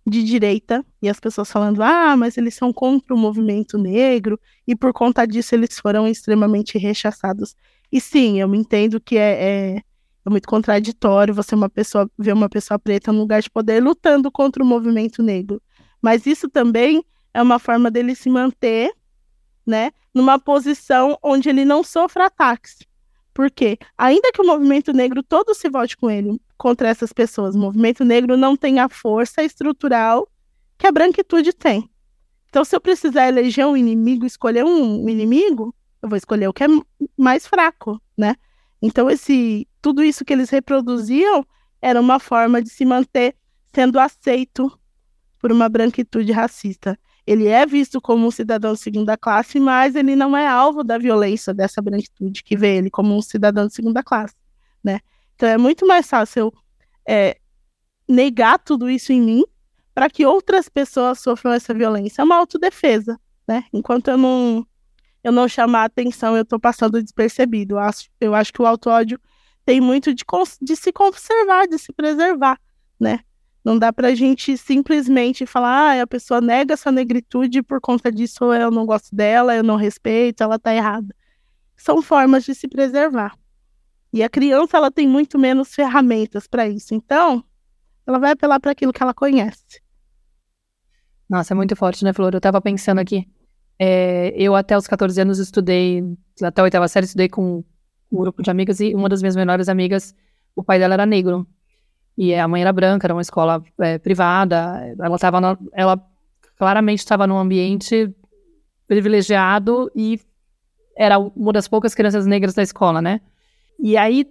[0.06, 4.74] de direita e as pessoas falando, ah, mas eles são contra o movimento negro e
[4.74, 7.54] por conta disso eles foram extremamente rechaçados.
[7.90, 9.82] E sim, eu me entendo que é, é,
[10.24, 14.30] é muito contraditório você uma pessoa ver uma pessoa preta no lugar de poder lutando
[14.30, 15.62] contra o movimento negro.
[16.00, 18.92] Mas isso também é uma forma dele se manter
[19.64, 22.78] né, numa posição onde ele não sofra ataques.
[23.34, 27.58] Porque, ainda que o movimento negro todo se volte com ele contra essas pessoas, o
[27.58, 30.28] movimento negro não tem a força estrutural
[30.76, 31.88] que a branquitude tem.
[32.48, 36.64] Então, se eu precisar eleger um inimigo, escolher um inimigo, eu vou escolher o que
[36.64, 36.66] é
[37.16, 38.36] mais fraco, né?
[38.82, 41.46] Então, esse, tudo isso que eles reproduziam
[41.80, 43.34] era uma forma de se manter
[43.74, 44.70] sendo aceito
[45.38, 46.98] por uma branquitude racista.
[47.26, 50.98] Ele é visto como um cidadão de segunda classe, mas ele não é alvo da
[50.98, 54.34] violência dessa branquitude que vê ele como um cidadão de segunda classe,
[54.82, 55.00] né?
[55.36, 56.52] Então é muito mais fácil
[57.08, 57.38] é,
[58.08, 59.44] negar tudo isso em mim
[59.94, 62.22] para que outras pessoas sofram essa violência.
[62.22, 63.64] É uma autodefesa, né?
[63.72, 64.66] Enquanto eu não
[65.22, 67.74] eu não chamar atenção, eu estou passando despercebido.
[67.74, 69.20] Eu acho, eu acho que o auto-ódio
[69.64, 70.24] tem muito de,
[70.60, 72.58] de se conservar, de se preservar,
[72.98, 73.20] né?
[73.64, 78.52] Não dá pra gente simplesmente falar, ah, a pessoa nega sua negritude por conta disso,
[78.52, 81.14] eu não gosto dela, eu não respeito, ela tá errada.
[81.76, 83.36] São formas de se preservar.
[84.12, 86.94] E a criança, ela tem muito menos ferramentas para isso.
[86.94, 87.42] Então,
[88.06, 89.80] ela vai apelar para aquilo que ela conhece.
[91.28, 92.34] Nossa, é muito forte, né, Flor?
[92.34, 93.26] Eu tava pensando aqui.
[93.78, 96.04] É, eu até os 14 anos estudei,
[96.42, 97.64] até a oitava série, estudei com
[98.10, 100.14] um grupo de amigas e uma das minhas melhores amigas,
[100.54, 101.46] o pai dela era negro.
[102.16, 104.94] E a mãe era branca, era uma escola é, privada.
[104.98, 106.06] Ela estava, ela
[106.58, 108.14] claramente estava num ambiente
[108.86, 110.20] privilegiado e
[110.96, 113.20] era uma das poucas crianças negras da escola, né?
[113.78, 114.26] E aí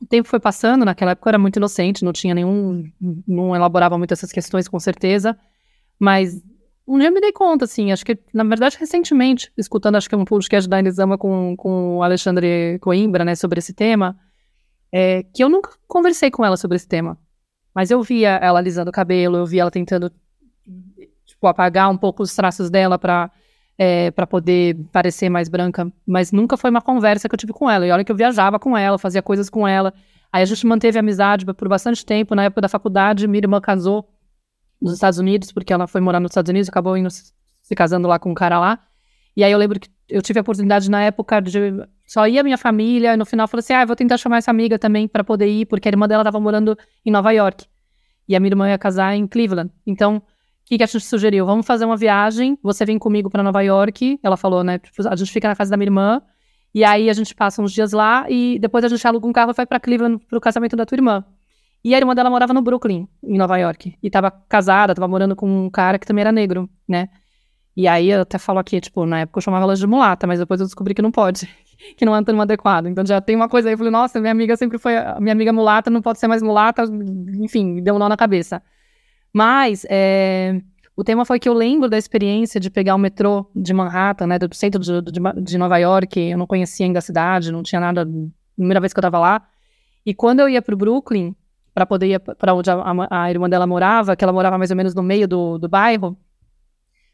[0.00, 2.84] o tempo foi passando, naquela época eu era muito inocente, não tinha nenhum,
[3.26, 5.38] não elaborava muito essas questões com certeza,
[5.98, 6.42] mas
[6.86, 10.16] um dia eu me dei conta, assim, acho que, na verdade, recentemente, escutando, acho que
[10.16, 14.18] um podcast da Elisama com, com o Alexandre Coimbra, né, sobre esse tema,
[14.92, 17.18] é, que eu nunca conversei com ela sobre esse tema.
[17.74, 20.12] Mas eu via ela alisando o cabelo, eu via ela tentando
[21.24, 23.30] tipo, apagar um pouco os traços dela para
[23.78, 27.68] é, para poder parecer mais branca, mas nunca foi uma conversa que eu tive com
[27.68, 27.86] ela.
[27.86, 29.92] E olha que eu viajava com ela, fazia coisas com ela.
[30.30, 32.34] Aí a gente manteve amizade por bastante tempo.
[32.34, 34.08] Na época da faculdade, minha irmã casou
[34.80, 38.18] nos Estados Unidos, porque ela foi morar nos Estados Unidos, acabou indo se casando lá
[38.18, 38.78] com um cara lá.
[39.36, 41.72] E aí eu lembro que eu tive a oportunidade na época de
[42.12, 44.78] só ia minha família, e no final falou assim: "Ah, vou tentar chamar essa amiga
[44.78, 47.64] também para poder ir, porque a irmã dela estava morando em Nova York
[48.28, 49.72] e a minha irmã ia casar em Cleveland".
[49.86, 50.22] Então, o
[50.66, 51.46] que, que a gente sugeriu?
[51.46, 54.20] Vamos fazer uma viagem, você vem comigo para Nova York.
[54.22, 54.78] Ela falou, né?
[54.78, 56.20] Tipo, a gente fica na casa da minha irmã,
[56.74, 59.52] e aí a gente passa uns dias lá, e depois a gente aluga um carro
[59.52, 61.24] e vai para Cleveland pro casamento da tua irmã.
[61.82, 63.96] E a irmã dela morava no Brooklyn, em Nova York.
[64.02, 67.08] E tava casada, tava morando com um cara que também era negro, né?
[67.74, 70.38] E aí eu até falo aqui, tipo, na época eu chamava ela de mulata, mas
[70.38, 71.48] depois eu descobri que não pode,
[71.96, 72.86] que não é tão adequado.
[72.86, 75.52] Então já tem uma coisa aí, eu falei, nossa, minha amiga sempre foi, minha amiga
[75.52, 76.84] mulata, não pode ser mais mulata,
[77.40, 78.62] enfim, deu um nó na cabeça.
[79.32, 80.60] Mas, é,
[80.96, 84.38] o tema foi que eu lembro da experiência de pegar o metrô de Manhattan, né,
[84.38, 87.80] do centro de, de, de Nova York, eu não conhecia ainda a cidade, não tinha
[87.80, 88.06] nada,
[88.54, 89.42] primeira vez que eu tava lá.
[90.04, 91.34] E quando eu ia pro Brooklyn,
[91.74, 94.70] para poder ir para onde a, a, a, irmã dela morava, que ela morava mais
[94.70, 96.16] ou menos no meio do, do bairro,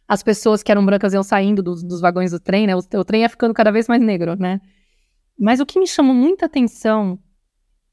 [0.09, 2.75] as pessoas que eram brancas iam saindo dos, dos vagões do trem, né?
[2.75, 4.59] O, o, trem ia ficando cada vez mais negro, né?
[5.39, 7.19] Mas o que me chamou muita atenção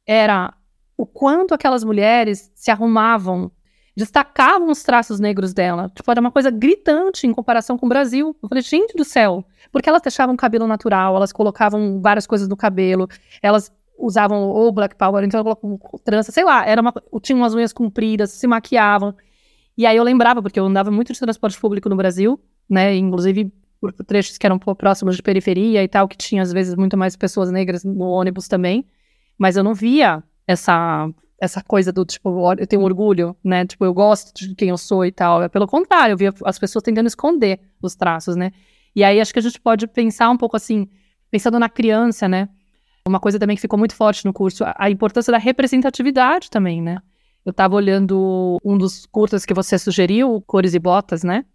[0.08, 0.54] era
[0.97, 3.51] o quanto aquelas mulheres se arrumavam,
[3.97, 5.91] destacavam os traços negros dela.
[5.93, 8.36] Tipo, era uma coisa gritante em comparação com o Brasil.
[8.41, 12.47] Eu falei, gente do céu, porque elas deixavam o cabelo natural, elas colocavam várias coisas
[12.47, 13.10] no cabelo,
[13.41, 17.54] elas usavam ou Black Power, então ela colocava trança, sei lá, era uma, tinha umas
[17.54, 19.13] unhas compridas, se maquiavam.
[19.78, 22.96] E aí eu lembrava, porque eu andava muito de transporte público no Brasil, né?
[22.96, 26.98] Inclusive por trechos que eram próximos de periferia e tal, que tinha às vezes muito
[26.98, 28.86] mais pessoas negras no ônibus também.
[29.38, 33.66] Mas eu não via essa essa coisa do tipo, eu tenho orgulho, né?
[33.66, 35.44] Tipo, eu gosto de quem eu sou e tal.
[35.44, 38.52] É pelo contrário, eu via as pessoas tentando esconder os traços, né?
[38.96, 40.88] E aí acho que a gente pode pensar um pouco assim,
[41.30, 42.48] pensando na criança, né?
[43.08, 47.00] Uma coisa também que ficou muito forte no curso, a importância da representatividade também, né?
[47.46, 51.46] Eu tava olhando um dos curtas que você sugeriu, Cores e Botas, né?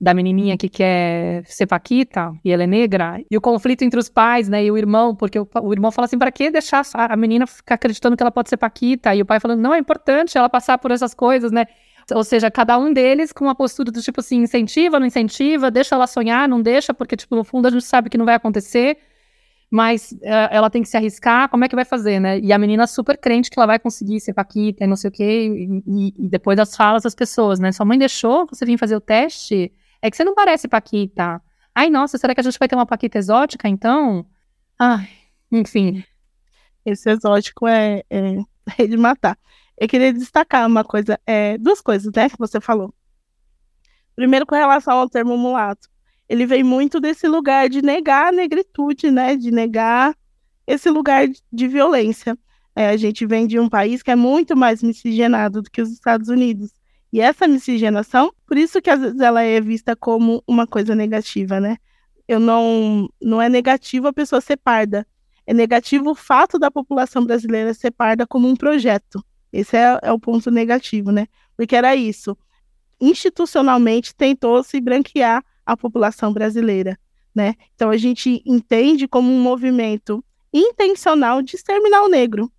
[0.00, 3.22] Da menininha que quer ser paquita e ela é negra.
[3.30, 4.64] E o conflito entre os pais, né?
[4.64, 7.74] E o irmão, porque o, o irmão fala assim: pra que deixar a menina ficar
[7.74, 9.14] acreditando que ela pode ser paquita?
[9.14, 11.66] E o pai falando: não, é importante ela passar por essas coisas, né?
[12.14, 15.94] Ou seja, cada um deles com uma postura do tipo assim: incentiva, não incentiva, deixa
[15.94, 18.98] ela sonhar, não deixa, porque, tipo, no fundo a gente sabe que não vai acontecer
[19.70, 22.38] mas uh, ela tem que se arriscar, como é que vai fazer, né?
[22.38, 25.12] E a menina super crente que ela vai conseguir ser paquita e não sei o
[25.12, 27.72] quê, e, e, depois das falas das pessoas, né?
[27.72, 29.72] Sua mãe deixou você vir fazer o teste?
[30.00, 31.42] É que você não parece paquita.
[31.74, 34.24] Ai, nossa, será que a gente vai ter uma paquita exótica, então?
[34.78, 35.08] Ai,
[35.50, 36.04] enfim.
[36.84, 38.36] Esse exótico é, é,
[38.78, 39.36] é de matar.
[39.76, 42.94] Eu queria destacar uma coisa, é, duas coisas, né, que você falou.
[44.14, 45.88] Primeiro, com relação ao termo mulato.
[46.28, 49.36] Ele vem muito desse lugar de negar a negritude, né?
[49.36, 50.14] De negar
[50.66, 52.36] esse lugar de violência.
[52.74, 55.90] É, a gente vem de um país que é muito mais miscigenado do que os
[55.90, 56.70] Estados Unidos.
[57.12, 61.60] E essa miscigenação, por isso que às vezes ela é vista como uma coisa negativa,
[61.60, 61.76] né?
[62.28, 65.06] Eu não, não é negativo a pessoa ser parda.
[65.46, 69.24] É negativo o fato da população brasileira ser parda como um projeto.
[69.52, 71.28] Esse é, é o ponto negativo, né?
[71.56, 72.36] Porque era isso.
[73.00, 76.98] Institucionalmente tentou se branquear a população brasileira,
[77.34, 77.54] né?
[77.74, 82.50] Então a gente entende como um movimento intencional de exterminar o negro.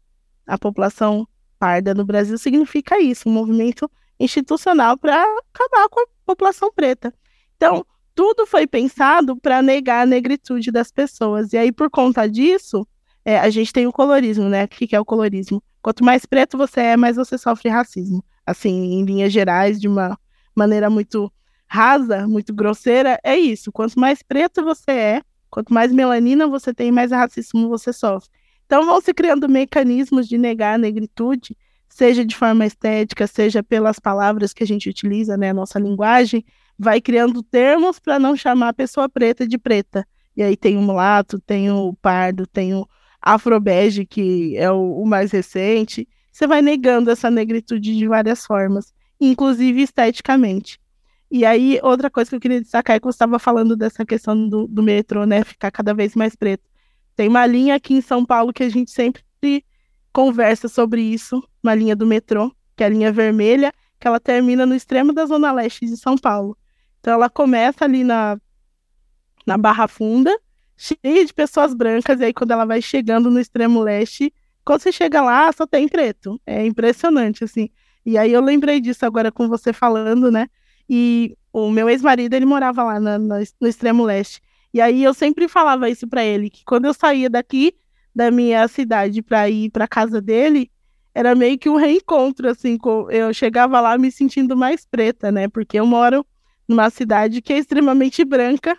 [0.45, 1.27] A população
[1.57, 3.89] parda no Brasil significa isso, um movimento
[4.19, 7.13] institucional para acabar com a população preta.
[7.55, 11.53] Então, tudo foi pensado para negar a negritude das pessoas.
[11.53, 12.87] E aí, por conta disso,
[13.23, 14.63] é, a gente tem o colorismo, né?
[14.63, 15.61] O que, que é o colorismo?
[15.81, 18.23] Quanto mais preto você é, mais você sofre racismo.
[18.45, 20.17] Assim, em linhas gerais, de uma
[20.55, 21.31] maneira muito
[21.67, 23.71] rasa, muito grosseira, é isso.
[23.71, 28.29] Quanto mais preto você é, quanto mais melanina você tem, mais racismo você sofre.
[28.65, 31.57] Então vão se criando mecanismos de negar a negritude,
[31.89, 36.45] seja de forma estética, seja pelas palavras que a gente utiliza, né, a nossa linguagem,
[36.77, 40.05] vai criando termos para não chamar a pessoa preta de preta.
[40.35, 42.87] E aí tem o mulato, tem o pardo, tem o
[43.21, 46.07] afrobege, que é o, o mais recente.
[46.31, 50.79] Você vai negando essa negritude de várias formas, inclusive esteticamente.
[51.29, 54.47] E aí, outra coisa que eu queria destacar é que você estava falando dessa questão
[54.47, 55.43] do, do metrô, né?
[55.43, 56.63] Ficar cada vez mais preto.
[57.15, 59.23] Tem uma linha aqui em São Paulo que a gente sempre
[60.13, 64.65] conversa sobre isso, uma linha do metrô, que é a linha vermelha, que ela termina
[64.65, 66.57] no extremo da zona leste de São Paulo.
[66.99, 68.39] Então ela começa ali na,
[69.45, 70.35] na Barra Funda,
[70.75, 74.91] cheia de pessoas brancas, e aí quando ela vai chegando no extremo leste, quando você
[74.91, 76.39] chega lá, só tem preto.
[76.45, 77.69] É impressionante, assim.
[78.05, 80.47] E aí eu lembrei disso agora com você falando, né?
[80.89, 84.41] E o meu ex-marido, ele morava lá na, na, no extremo leste.
[84.73, 87.73] E aí eu sempre falava isso para ele, que quando eu saía daqui
[88.13, 90.71] da minha cidade para ir para casa dele,
[91.13, 95.47] era meio que um reencontro, assim, com, eu chegava lá me sentindo mais preta, né?
[95.47, 96.25] Porque eu moro
[96.67, 98.77] numa cidade que é extremamente branca,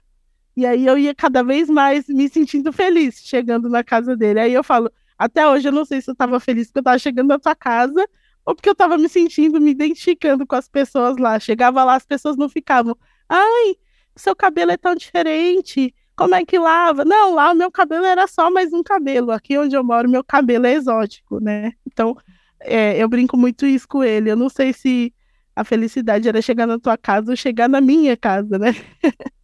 [0.56, 4.40] e aí eu ia cada vez mais me sentindo feliz chegando na casa dele.
[4.40, 6.98] Aí eu falo, até hoje eu não sei se eu estava feliz porque eu estava
[6.98, 8.09] chegando na sua casa
[8.49, 11.38] ou porque eu estava me sentindo, me identificando com as pessoas lá.
[11.38, 12.96] Chegava lá, as pessoas não ficavam,
[13.28, 13.76] ai,
[14.16, 17.05] seu cabelo é tão diferente, como é que lava?
[17.05, 19.32] Não, lá o meu cabelo era só mais um cabelo.
[19.32, 21.72] Aqui onde eu moro, meu cabelo é exótico, né?
[21.86, 22.16] Então,
[22.61, 24.30] é, eu brinco muito isso com ele.
[24.30, 25.12] Eu não sei se
[25.55, 28.74] a felicidade era chegar na tua casa ou chegar na minha casa, né?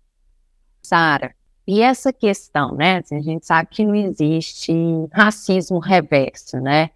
[0.80, 1.34] Sara,
[1.66, 3.02] e essa questão, né?
[3.12, 4.72] A gente sabe que não existe
[5.12, 6.88] racismo reverso, né?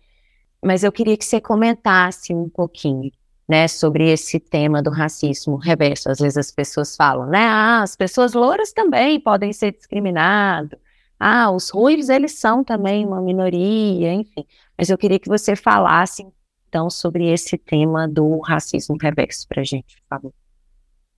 [0.64, 3.10] Mas eu queria que você comentasse um pouquinho,
[3.48, 6.10] né, sobre esse tema do racismo reverso.
[6.10, 10.78] Às vezes as pessoas falam, né, ah, as pessoas louras também podem ser discriminadas.
[11.18, 14.44] Ah, os ruivos, eles são também uma minoria, enfim.
[14.76, 16.24] Mas eu queria que você falasse,
[16.68, 20.32] então, sobre esse tema do racismo reverso para gente, por favor.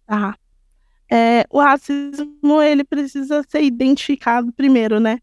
[0.08, 0.34] Ah,
[1.10, 5.18] é, o racismo, ele precisa ser identificado primeiro, né?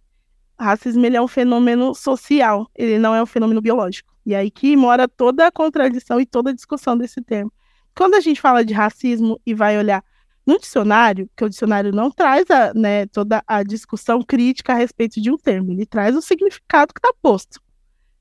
[0.60, 4.14] Racismo ele é um fenômeno social, ele não é um fenômeno biológico.
[4.26, 7.52] E aí que mora toda a contradição e toda a discussão desse termo.
[7.96, 10.04] Quando a gente fala de racismo e vai olhar
[10.46, 15.20] no dicionário, que o dicionário não traz a, né, toda a discussão crítica a respeito
[15.20, 17.60] de um termo, ele traz o significado que está posto.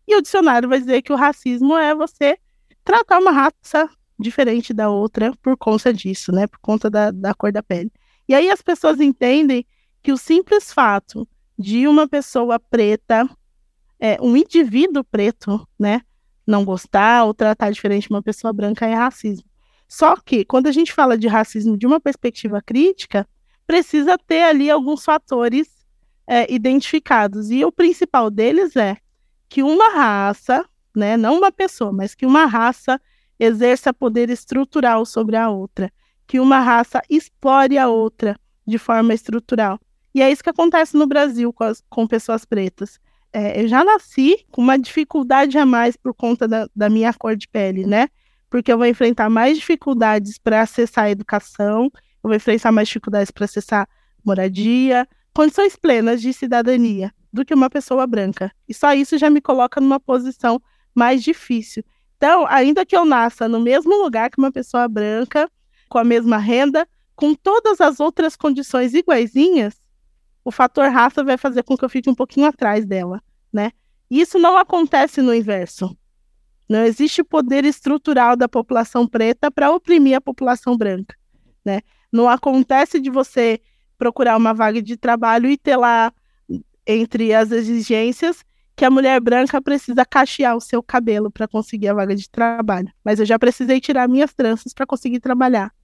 [0.08, 2.38] E o dicionário vai dizer que o racismo é você
[2.84, 7.52] tratar uma raça diferente da outra por conta disso, né, por conta da, da cor
[7.52, 7.92] da pele.
[8.28, 9.64] E aí as pessoas entendem
[10.02, 11.28] que o simples fato
[11.58, 13.28] de uma pessoa preta,
[13.98, 16.02] é, um indivíduo preto, né,
[16.46, 19.48] não gostar ou tratar diferente de uma pessoa branca é racismo.
[19.88, 23.26] Só que, quando a gente fala de racismo de uma perspectiva crítica,
[23.66, 25.68] precisa ter ali alguns fatores
[26.26, 27.50] é, identificados.
[27.50, 28.96] E o principal deles é
[29.48, 33.00] que uma raça, né, não uma pessoa, mas que uma raça
[33.38, 35.92] exerça poder estrutural sobre a outra,
[36.26, 39.78] que uma raça explore a outra de forma estrutural.
[40.16, 42.98] E é isso que acontece no Brasil com, as, com pessoas pretas.
[43.34, 47.36] É, eu já nasci com uma dificuldade a mais por conta da, da minha cor
[47.36, 48.08] de pele, né?
[48.48, 53.30] Porque eu vou enfrentar mais dificuldades para acessar a educação, eu vou enfrentar mais dificuldades
[53.30, 53.86] para acessar
[54.24, 58.50] moradia, condições plenas de cidadania do que uma pessoa branca.
[58.66, 60.58] E só isso já me coloca numa posição
[60.94, 61.84] mais difícil.
[62.16, 65.46] Então, ainda que eu nasça no mesmo lugar que uma pessoa branca,
[65.90, 69.78] com a mesma renda, com todas as outras condições iguaizinhas,
[70.46, 73.20] o fator raça vai fazer com que eu fique um pouquinho atrás dela,
[73.52, 73.72] né?
[74.08, 75.98] Isso não acontece no inverso.
[76.68, 81.16] Não existe poder estrutural da população preta para oprimir a população branca,
[81.64, 81.80] né?
[82.12, 83.60] Não acontece de você
[83.98, 86.12] procurar uma vaga de trabalho e ter lá,
[86.86, 88.44] entre as exigências,
[88.76, 92.92] que a mulher branca precisa cachear o seu cabelo para conseguir a vaga de trabalho.
[93.04, 95.74] Mas eu já precisei tirar minhas tranças para conseguir trabalhar.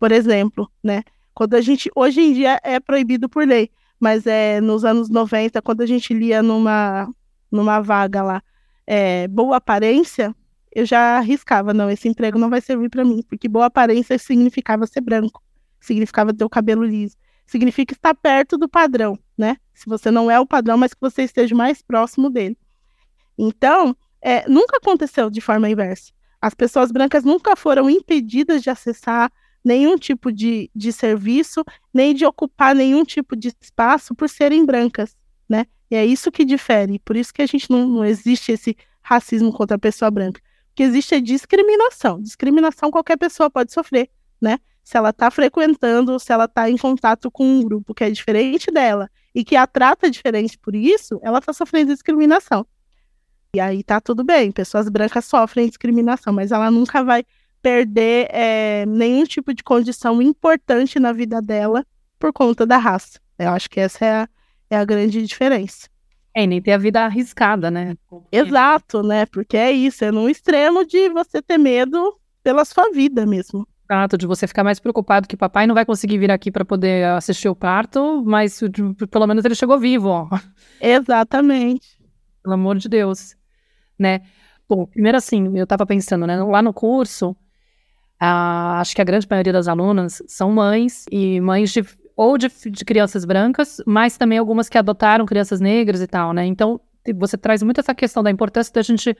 [0.00, 1.04] Por exemplo, né?
[1.32, 1.88] Quando a gente.
[1.94, 3.70] Hoje em dia é proibido por lei,
[4.00, 7.08] mas é nos anos 90, quando a gente lia numa,
[7.50, 8.42] numa vaga lá,
[8.86, 10.34] é, boa aparência,
[10.74, 14.86] eu já arriscava, não, esse emprego não vai servir para mim, porque boa aparência significava
[14.86, 15.42] ser branco,
[15.80, 17.16] significava ter o cabelo liso,
[17.46, 19.56] significa estar perto do padrão, né?
[19.72, 22.58] Se você não é o padrão, mas que você esteja mais próximo dele.
[23.38, 26.12] Então, é, nunca aconteceu de forma inversa.
[26.40, 29.30] As pessoas brancas nunca foram impedidas de acessar
[29.64, 35.16] nenhum tipo de, de serviço, nem de ocupar nenhum tipo de espaço por serem brancas,
[35.48, 35.66] né?
[35.90, 36.98] E é isso que difere.
[36.98, 40.40] Por isso que a gente não, não existe esse racismo contra a pessoa branca
[40.74, 42.20] que existe a discriminação.
[42.20, 44.10] Discriminação qualquer pessoa pode sofrer,
[44.40, 44.58] né?
[44.82, 48.70] Se ela está frequentando, se ela está em contato com um grupo que é diferente
[48.70, 52.66] dela e que a trata diferente por isso, ela está sofrendo discriminação.
[53.54, 57.24] E aí tá tudo bem, pessoas brancas sofrem discriminação, mas ela nunca vai
[57.64, 61.82] perder é, nenhum tipo de condição importante na vida dela
[62.18, 63.18] por conta da raça.
[63.38, 64.28] Eu acho que essa é a,
[64.68, 65.88] é a grande diferença.
[66.34, 67.96] É, nem ter a vida arriscada, né?
[68.30, 69.24] Exato, né?
[69.24, 73.66] Porque é isso, é no extremo de você ter medo pela sua vida mesmo.
[73.90, 77.06] Exato, de você ficar mais preocupado que papai não vai conseguir vir aqui para poder
[77.06, 78.60] assistir o parto, mas
[79.10, 80.28] pelo menos ele chegou vivo, ó.
[80.82, 81.98] Exatamente.
[82.42, 83.34] Pelo amor de Deus,
[83.98, 84.20] né?
[84.68, 86.42] Bom, primeiro assim, eu tava pensando, né?
[86.42, 87.34] Lá no curso,
[88.20, 91.84] ah, acho que a grande maioria das alunas são mães e mães de
[92.16, 96.46] ou de, de crianças brancas, mas também algumas que adotaram crianças negras e tal, né?
[96.46, 96.80] Então,
[97.16, 99.16] você traz muito essa questão da importância da gente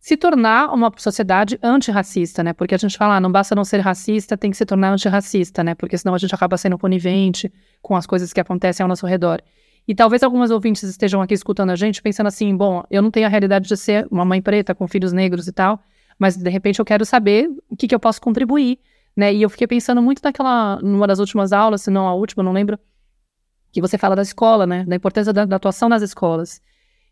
[0.00, 2.52] se tornar uma sociedade antirracista, né?
[2.52, 5.62] Porque a gente fala, ah, não basta não ser racista, tem que se tornar antirracista,
[5.62, 5.76] né?
[5.76, 9.40] Porque senão a gente acaba sendo conivente com as coisas que acontecem ao nosso redor.
[9.86, 13.26] E talvez algumas ouvintes estejam aqui escutando a gente pensando assim, bom, eu não tenho
[13.26, 15.80] a realidade de ser uma mãe preta com filhos negros e tal,
[16.22, 18.78] mas de repente eu quero saber o que, que eu posso contribuir
[19.16, 19.32] né?
[19.32, 22.52] E eu fiquei pensando muito naquela, numa das últimas aulas, se não a última, não
[22.52, 22.78] lembro,
[23.70, 24.84] que você fala da escola, né?
[24.84, 26.60] Da importância da, da atuação nas escolas.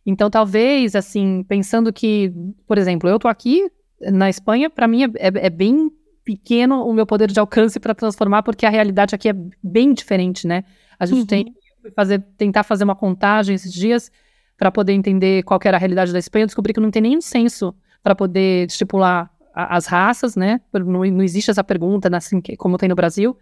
[0.05, 2.33] Então, talvez, assim, pensando que,
[2.67, 5.91] por exemplo, eu tô aqui na Espanha, para mim é, é, é, bem
[6.25, 10.47] pequeno o meu poder de alcance para transformar, porque a realidade aqui é bem diferente,
[10.47, 10.65] né?
[10.99, 11.27] A gente uhum.
[11.27, 11.55] tem
[11.95, 14.11] fazer, tentar fazer uma contagem esses dias
[14.57, 16.45] para poder entender qual era a realidade da Espanha.
[16.45, 20.61] Eu descobri que não tem nenhum censo para poder estipular as raças, né?
[20.73, 23.37] Não, não existe essa pergunta, né, assim, como tem no Brasil.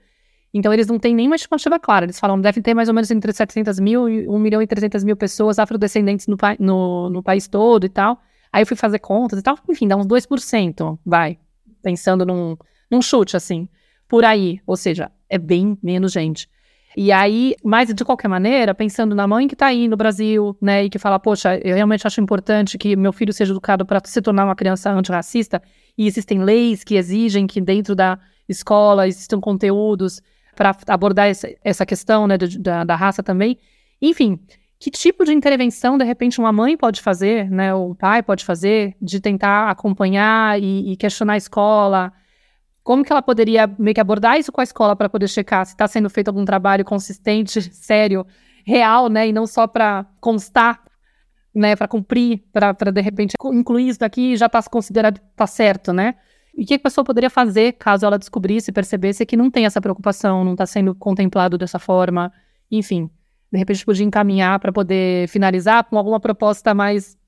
[0.52, 2.06] Então, eles não têm nenhuma estimativa clara.
[2.06, 5.04] Eles falam deve ter mais ou menos entre 700 mil e 1 milhão e 300
[5.04, 8.20] mil pessoas afrodescendentes no, no, no país todo e tal.
[8.50, 9.58] Aí eu fui fazer contas e tal.
[9.68, 11.38] Enfim, dá uns 2%, vai.
[11.82, 12.56] Pensando num,
[12.90, 13.68] num chute, assim.
[14.08, 14.58] Por aí.
[14.66, 16.48] Ou seja, é bem menos gente.
[17.00, 20.82] E aí, mas de qualquer maneira, pensando na mãe que está aí no Brasil, né,
[20.82, 24.20] e que fala, poxa, eu realmente acho importante que meu filho seja educado para se
[24.20, 25.62] tornar uma criança antirracista,
[25.96, 28.18] e existem leis que exigem que dentro da
[28.48, 30.20] escola existam conteúdos
[30.56, 33.56] para abordar essa, essa questão né, da, da raça também.
[34.02, 34.40] Enfim,
[34.76, 38.44] que tipo de intervenção, de repente, uma mãe pode fazer, né, ou o pai pode
[38.44, 42.12] fazer, de tentar acompanhar e, e questionar a escola?
[42.88, 45.72] Como que ela poderia meio que abordar isso com a escola para poder checar se
[45.72, 48.26] está sendo feito algum trabalho consistente, sério,
[48.64, 50.82] real, né, e não só para constar
[51.54, 56.14] né, para cumprir, para de repente incluir isso daqui já está considerado tá certo, né?
[56.56, 59.82] E o que a pessoa poderia fazer caso ela descobrisse, percebesse que não tem essa
[59.82, 62.32] preocupação, não está sendo contemplado dessa forma,
[62.70, 63.10] enfim,
[63.52, 67.18] de repente podia encaminhar para poder finalizar com alguma proposta mais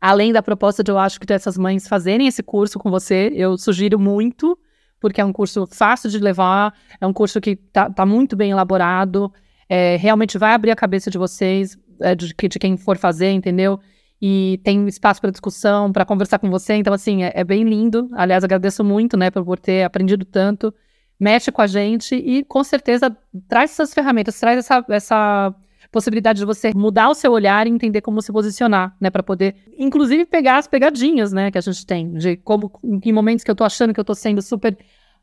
[0.00, 3.56] além da proposta de eu acho que essas mães fazerem esse curso com você, eu
[3.56, 4.58] sugiro muito,
[5.00, 8.50] porque é um curso fácil de levar, é um curso que está tá muito bem
[8.50, 9.32] elaborado,
[9.68, 13.78] é, realmente vai abrir a cabeça de vocês, é, de, de, quem for fazer, entendeu?
[14.20, 16.74] E tem espaço para discussão, para conversar com você.
[16.74, 18.08] Então, assim, é, é, bem lindo.
[18.14, 20.74] Aliás, agradeço muito, né, por, ter aprendido tanto.
[21.20, 23.16] Mexe com a gente e, com certeza,
[23.48, 25.54] traz essas ferramentas, traz essa, essa
[25.90, 29.56] possibilidade de você mudar o seu olhar e entender como se posicionar, né, para poder,
[29.78, 33.56] inclusive, pegar as pegadinhas, né, que a gente tem, de como, em momentos que eu
[33.56, 34.76] tô achando que eu tô sendo super,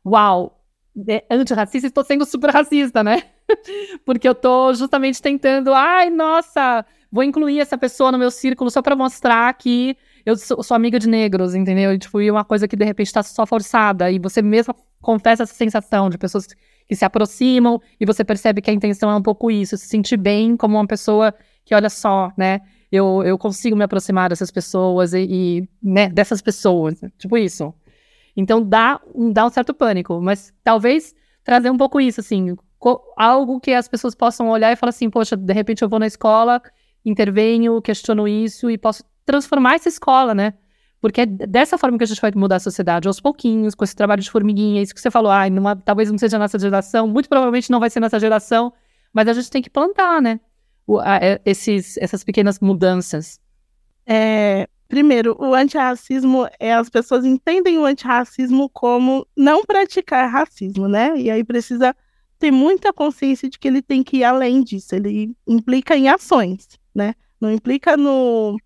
[0.04, 0.60] uau,
[1.08, 3.22] é, antirracista, estou sendo super racista, né?
[4.04, 8.80] Porque eu tô justamente tentando, ai, nossa, vou incluir essa pessoa no meu círculo só
[8.80, 11.92] para mostrar que eu sou, sou, amiga de negros, entendeu?
[11.92, 14.10] E, tipo, e uma coisa que de repente está só forçada.
[14.10, 16.48] E você mesmo confessa essa sensação de pessoas
[16.86, 20.16] que se aproximam e você percebe que a intenção é um pouco isso, se sentir
[20.16, 21.34] bem como uma pessoa
[21.64, 22.60] que, olha só, né?
[22.90, 27.00] Eu, eu consigo me aproximar dessas pessoas e, e né, dessas pessoas.
[27.18, 27.74] Tipo isso.
[28.36, 29.00] Então dá,
[29.32, 32.54] dá um certo pânico, mas talvez trazer um pouco isso, assim,
[33.16, 36.06] algo que as pessoas possam olhar e falar assim, poxa, de repente eu vou na
[36.06, 36.62] escola,
[37.04, 40.54] intervenho, questiono isso e posso transformar essa escola, né?
[41.00, 43.94] Porque é dessa forma que a gente vai mudar a sociedade, aos pouquinhos, com esse
[43.94, 45.44] trabalho de formiguinha, isso que você falou, ah,
[45.84, 48.72] talvez não seja nossa geração, muito provavelmente não vai ser nossa geração,
[49.12, 50.40] mas a gente tem que plantar, né?
[50.86, 53.40] O, a, é, esses, essas pequenas mudanças.
[54.06, 61.16] É, primeiro, o antirracismo, é, as pessoas entendem o antirracismo como não praticar racismo, né?
[61.16, 61.94] E aí precisa
[62.38, 66.68] ter muita consciência de que ele tem que ir além disso, ele implica em ações,
[66.94, 67.14] né?
[67.40, 68.58] Não implica no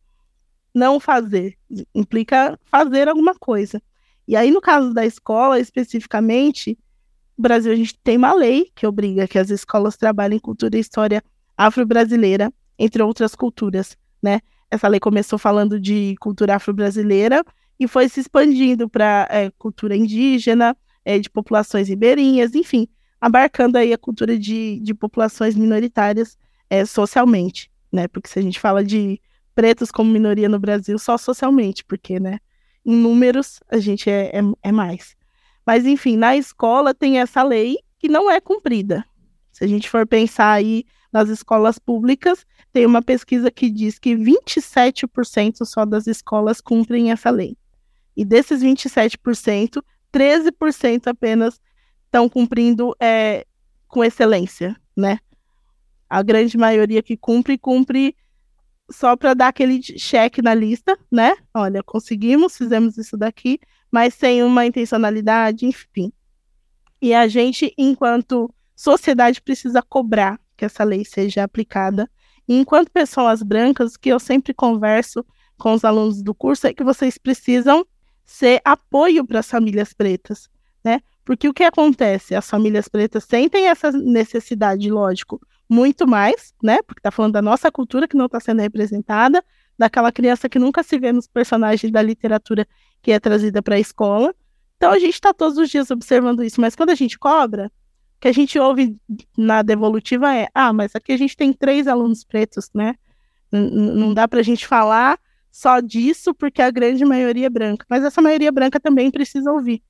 [0.75, 1.57] não fazer,
[1.95, 3.83] implica fazer alguma coisa.
[4.27, 6.79] E aí, no caso da escola, especificamente,
[7.37, 10.81] no Brasil a gente tem uma lei que obriga que as escolas trabalhem cultura e
[10.81, 11.23] história
[11.57, 14.41] afro-brasileira, entre outras culturas, né?
[14.71, 17.45] Essa lei começou falando de cultura afro-brasileira
[17.79, 22.87] e foi se expandindo para é, cultura indígena, é, de populações ribeirinhas, enfim,
[23.21, 28.07] abarcando aí a cultura de, de populações minoritárias é, socialmente, né?
[28.07, 29.21] Porque se a gente fala de
[29.61, 32.39] pretos como minoria no Brasil só socialmente, porque, né,
[32.83, 35.15] em números a gente é, é, é mais.
[35.67, 39.05] Mas, enfim, na escola tem essa lei que não é cumprida.
[39.53, 44.17] Se a gente for pensar aí nas escolas públicas, tem uma pesquisa que diz que
[44.17, 47.55] 27% só das escolas cumprem essa lei.
[48.17, 51.61] E desses 27%, 13% apenas
[52.07, 53.45] estão cumprindo é,
[53.87, 55.19] com excelência, né?
[56.09, 58.17] A grande maioria que cumpre, cumpre
[58.91, 61.35] só para dar aquele cheque na lista, né?
[61.55, 63.59] Olha, conseguimos, fizemos isso daqui,
[63.91, 66.13] mas sem uma intencionalidade, enfim.
[67.01, 72.11] E a gente, enquanto sociedade, precisa cobrar que essa lei seja aplicada.
[72.47, 75.25] E enquanto pessoas brancas, que eu sempre converso
[75.59, 77.87] com os alunos do curso, é que vocês precisam
[78.25, 80.49] ser apoio para as famílias pretas,
[80.85, 81.01] né?
[81.25, 82.35] Porque o que acontece?
[82.35, 86.83] As famílias pretas sentem essa necessidade, lógico, muito mais, né?
[86.83, 89.43] Porque está falando da nossa cultura que não está sendo representada,
[89.79, 92.67] daquela criança que nunca se vê nos personagens da literatura
[93.01, 94.35] que é trazida para a escola.
[94.77, 97.67] Então a gente está todos os dias observando isso, mas quando a gente cobra,
[98.17, 98.97] o que a gente ouve
[99.39, 102.97] na devolutiva é: ah, mas aqui a gente tem três alunos pretos, né?
[103.53, 105.19] N não dá para a gente falar
[105.53, 107.87] só disso porque a grande maioria é branca.
[107.89, 109.83] Mas essa maioria branca também precisa ouvir.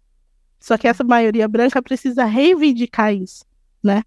[0.60, 3.44] Só que essa maioria branca precisa reivindicar isso,
[3.82, 4.02] né?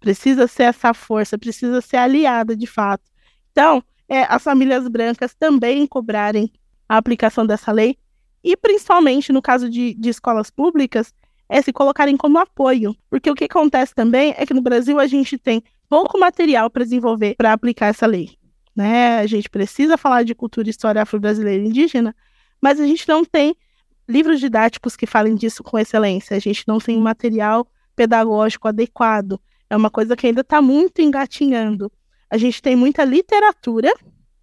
[0.00, 3.04] Precisa ser essa força, precisa ser aliada de fato.
[3.52, 6.50] Então, é, as famílias brancas também cobrarem
[6.88, 7.96] a aplicação dessa lei
[8.42, 11.14] e, principalmente no caso de, de escolas públicas,
[11.48, 12.96] é se colocarem como apoio.
[13.08, 16.84] Porque o que acontece também é que no Brasil a gente tem pouco material para
[16.84, 18.30] desenvolver para aplicar essa lei.
[18.74, 19.18] Né?
[19.18, 22.14] A gente precisa falar de cultura e história afro-brasileira e indígena,
[22.60, 23.54] mas a gente não tem
[24.08, 26.36] livros didáticos que falem disso com excelência.
[26.36, 29.40] A gente não tem material pedagógico adequado.
[29.70, 31.90] É uma coisa que ainda está muito engatinhando.
[32.28, 33.92] A gente tem muita literatura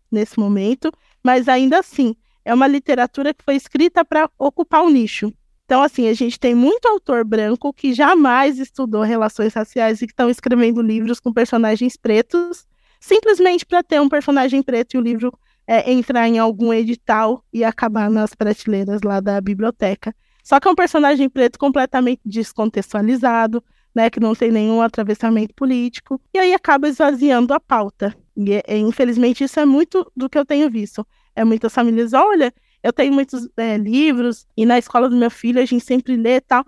[0.09, 0.89] nesse momento,
[1.23, 2.15] mas ainda assim,
[2.45, 5.33] é uma literatura que foi escrita para ocupar um nicho.
[5.65, 10.13] Então, assim, a gente tem muito autor branco que jamais estudou relações raciais e que
[10.13, 12.65] estão escrevendo livros com personagens pretos,
[13.01, 17.65] simplesmente para ter um personagem preto e o livro é, entrar em algum edital e
[17.65, 20.15] acabar nas prateleiras lá da biblioteca.
[20.41, 23.61] Só que é um personagem preto completamente descontextualizado,
[23.97, 28.15] né, que não tem nenhum atravessamento político, e aí acaba esvaziando a pauta.
[28.35, 31.03] E, e, é, infelizmente isso é muito do que eu tenho visto.
[31.35, 35.59] É muitas famílias, olha, eu tenho muitos é, livros, e na escola do meu filho
[35.59, 36.63] a gente sempre lê e tal,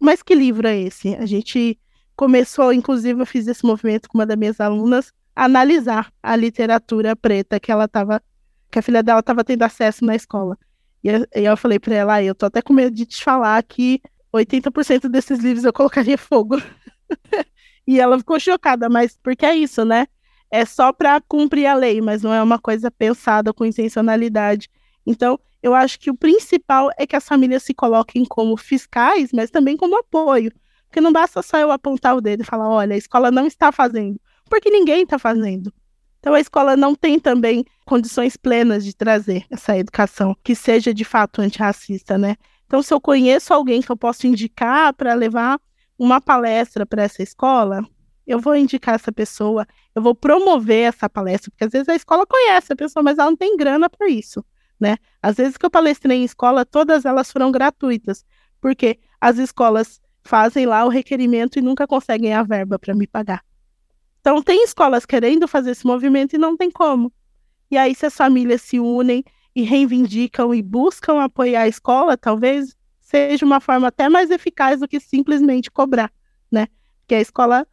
[0.00, 1.14] mas que livro é esse?
[1.14, 1.78] A gente
[2.16, 7.60] começou, inclusive eu fiz esse movimento com uma das minhas alunas, analisar a literatura preta
[7.60, 8.20] que ela estava,
[8.68, 10.58] que a filha dela estava tendo acesso na escola.
[11.04, 14.02] E eu, eu falei para ela, eu tô até com medo de te falar que
[14.34, 16.60] 80% desses livros eu colocaria fogo.
[17.86, 20.06] e ela ficou chocada, mas porque é isso, né?
[20.50, 24.68] É só para cumprir a lei, mas não é uma coisa pensada com intencionalidade.
[25.06, 29.50] Então, eu acho que o principal é que as famílias se coloquem como fiscais, mas
[29.50, 30.52] também como apoio.
[30.86, 33.72] Porque não basta só eu apontar o dedo e falar: olha, a escola não está
[33.72, 35.72] fazendo, porque ninguém está fazendo.
[36.20, 41.04] Então, a escola não tem também condições plenas de trazer essa educação que seja de
[41.04, 42.36] fato antirracista, né?
[42.74, 45.60] Então, se eu conheço alguém que eu posso indicar para levar
[45.96, 47.86] uma palestra para essa escola,
[48.26, 49.64] eu vou indicar essa pessoa,
[49.94, 53.30] eu vou promover essa palestra, porque às vezes a escola conhece a pessoa, mas ela
[53.30, 54.44] não tem grana para isso,
[54.80, 54.96] né?
[55.22, 58.26] Às vezes que eu palestrei em escola, todas elas foram gratuitas,
[58.60, 63.44] porque as escolas fazem lá o requerimento e nunca conseguem a verba para me pagar.
[64.20, 67.12] Então, tem escolas querendo fazer esse movimento e não tem como.
[67.70, 69.22] E aí, se as famílias se unem
[69.54, 74.88] e reivindicam e buscam apoiar a escola, talvez seja uma forma até mais eficaz do
[74.88, 76.12] que simplesmente cobrar,
[76.50, 76.66] né?
[77.06, 77.66] Que a escola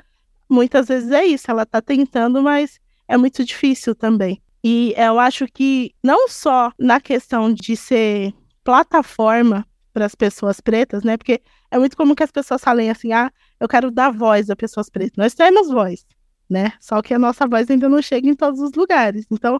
[0.49, 4.41] muitas vezes é isso, ela está tentando, mas é muito difícil também.
[4.63, 11.03] E eu acho que não só na questão de ser plataforma para as pessoas pretas,
[11.03, 11.17] né?
[11.17, 14.55] Porque é muito comum que as pessoas falem assim: ah, eu quero dar voz a
[14.55, 15.17] pessoas pretas.
[15.17, 16.05] Nós temos voz,
[16.49, 16.73] né?
[16.79, 19.25] Só que a nossa voz ainda não chega em todos os lugares.
[19.31, 19.59] Então,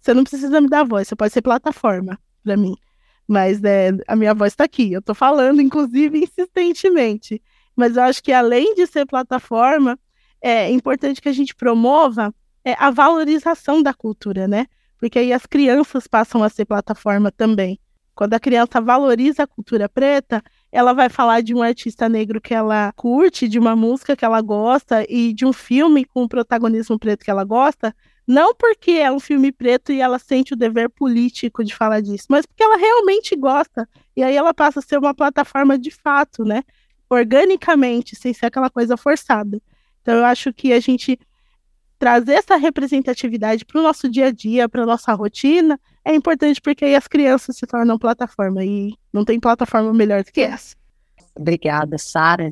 [0.00, 2.74] você não precisa me dar voz, você pode ser plataforma para mim.
[3.28, 4.92] Mas é, a minha voz está aqui.
[4.92, 7.40] Eu estou falando, inclusive, insistentemente.
[7.76, 9.98] Mas eu acho que além de ser plataforma,
[10.42, 12.34] é importante que a gente promova
[12.64, 14.66] é, a valorização da cultura, né?
[14.98, 17.78] Porque aí as crianças passam a ser plataforma também.
[18.14, 22.52] Quando a criança valoriza a cultura preta, ela vai falar de um artista negro que
[22.52, 26.98] ela curte, de uma música que ela gosta e de um filme com o protagonismo
[26.98, 27.94] preto que ela gosta,
[28.30, 32.26] não porque é um filme preto e ela sente o dever político de falar disso,
[32.28, 33.88] mas porque ela realmente gosta.
[34.16, 36.62] E aí ela passa a ser uma plataforma de fato, né?
[37.10, 39.60] Organicamente, sem ser aquela coisa forçada.
[40.00, 41.18] Então eu acho que a gente
[41.98, 46.84] trazer essa representatividade para o nosso dia a dia, para nossa rotina, é importante porque
[46.84, 50.76] aí as crianças se tornam plataforma e não tem plataforma melhor do que essa.
[51.34, 52.48] Obrigada, Sara.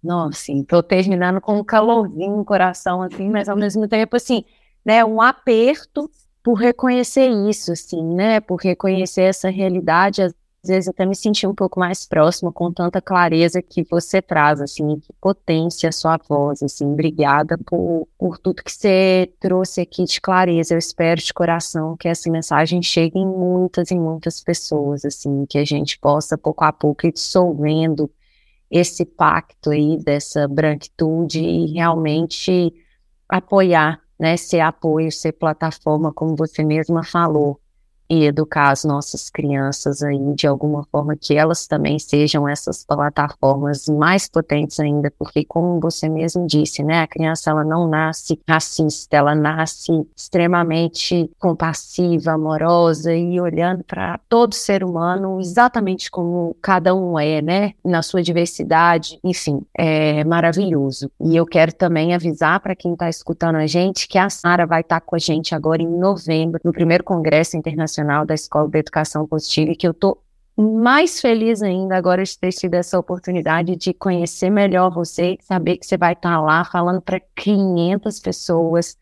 [0.00, 4.44] Nossa, assim, tô terminando com um calorzinho no coração, assim, mas ao mesmo tempo, assim,
[4.84, 6.10] né, um aperto
[6.42, 11.54] por reconhecer isso, assim, né, por reconhecer essa realidade, às vezes até me senti um
[11.54, 16.62] pouco mais próxima com tanta clareza que você traz, assim, que potência a sua voz,
[16.62, 21.96] assim, obrigada por, por tudo que você trouxe aqui de clareza, eu espero de coração
[21.96, 26.64] que essa mensagem chegue em muitas e muitas pessoas, assim, que a gente possa pouco
[26.64, 28.10] a pouco ir dissolvendo
[28.70, 32.72] esse pacto aí dessa branquitude e realmente
[33.28, 37.58] apoiar, né, ser apoio, ser plataforma, como você mesma falou,
[38.10, 43.86] e educar as nossas crianças aí de alguma forma que elas também sejam essas plataformas
[43.88, 49.16] mais potentes ainda, porque como você mesmo disse, né, a criança ela não nasce racista,
[49.16, 57.16] ela nasce extremamente compassiva, amorosa e olhando para todo ser humano exatamente como cada um
[57.16, 61.08] é, né, na sua diversidade, enfim, é maravilhoso.
[61.20, 64.80] E eu quero também avisar para quem está escutando a gente que a Sara vai
[64.80, 68.78] estar tá com a gente agora em novembro no primeiro congresso internacional Da Escola da
[68.78, 70.22] Educação Positiva, e que eu estou
[70.56, 75.86] mais feliz ainda agora de ter tido essa oportunidade de conhecer melhor você, saber que
[75.86, 78.96] você vai estar tá lá falando para 500 pessoas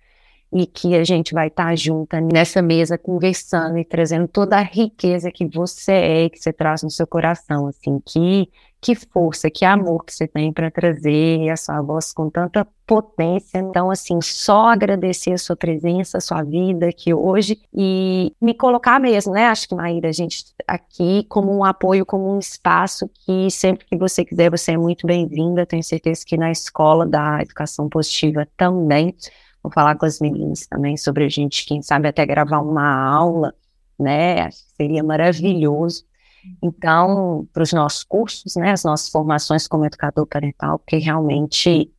[0.53, 4.63] e que a gente vai estar tá junta nessa mesa conversando e trazendo toda a
[4.63, 8.49] riqueza que você é, que você traz no seu coração, assim, que
[8.81, 13.59] que força, que amor que você tem para trazer a sua voz com tanta potência.
[13.59, 19.01] Então, assim, só agradecer a sua presença, a sua vida aqui hoje e me colocar
[19.01, 19.47] mesmo, né?
[19.47, 23.97] Acho que, Maíra, a gente aqui como um apoio, como um espaço que sempre que
[23.97, 25.67] você quiser, você é muito bem-vinda.
[25.67, 29.15] Tenho certeza que na escola da educação positiva também.
[29.69, 33.55] Vou falar com as meninas também sobre a gente, quem sabe até gravar uma aula,
[33.99, 34.51] né?
[34.51, 36.09] Seria maravilhoso
[36.63, 41.91] então, para os nossos cursos, né, as nossas formações como educador parental, porque realmente,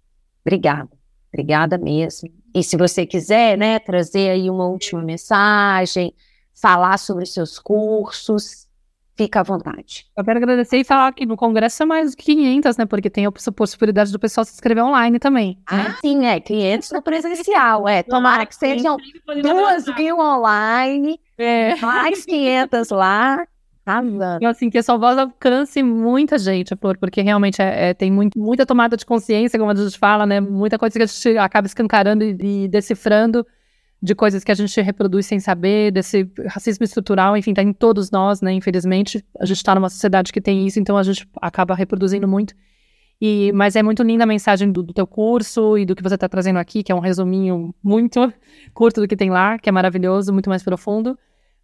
[0.45, 0.89] obrigada,
[1.31, 2.29] obrigada mesmo.
[2.53, 6.13] E se você quiser, né, trazer aí uma última mensagem,
[6.53, 8.67] falar sobre os seus cursos,
[9.19, 10.05] fica à vontade.
[10.15, 13.31] Eu quero agradecer e falar que no congresso é mais 500, né, porque tem a
[13.31, 15.59] possibilidade do pessoal se inscrever online também.
[15.69, 15.87] Né?
[15.89, 18.01] Ah, sim, é, 500 no presencial, é.
[18.01, 18.95] Tomara que sejam
[19.41, 21.75] duas mil online, é.
[21.75, 23.45] mais 500 lá.
[23.85, 24.47] Arrasando.
[24.47, 28.39] Assim, que a sua voz alcance muita gente, Flor, porque realmente é, é, tem muito,
[28.39, 30.39] muita tomada de consciência, como a gente fala, né?
[30.39, 33.45] Muita coisa que a gente acaba escancarando e, e decifrando
[34.01, 38.09] de coisas que a gente reproduz sem saber, desse racismo estrutural, enfim, tá em todos
[38.11, 38.53] nós, né?
[38.53, 42.53] Infelizmente, a gente está numa sociedade que tem isso, então a gente acaba reproduzindo muito.
[43.21, 46.15] E, mas é muito linda a mensagem do, do teu curso e do que você
[46.15, 48.31] está trazendo aqui, que é um resuminho muito
[48.73, 51.17] curto do que tem lá, que é maravilhoso, muito mais profundo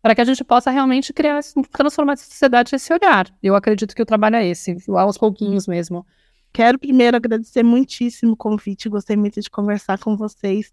[0.05, 1.39] para que a gente possa realmente criar,
[1.71, 3.27] transformar essa sociedade nesse olhar.
[3.41, 6.05] Eu acredito que o trabalho é esse, aos pouquinhos mesmo.
[6.53, 10.71] Quero primeiro agradecer muitíssimo o convite, gostei muito de conversar com vocês.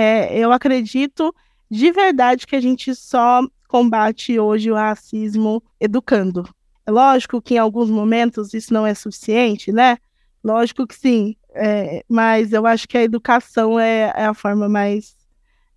[0.00, 1.34] É, eu acredito
[1.70, 6.48] de verdade que a gente só combate hoje o racismo educando.
[6.86, 9.98] É lógico que em alguns momentos isso não é suficiente, né?
[10.42, 15.14] Lógico que sim, é, mas eu acho que a educação é, é a forma mais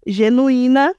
[0.08, 0.96] genuína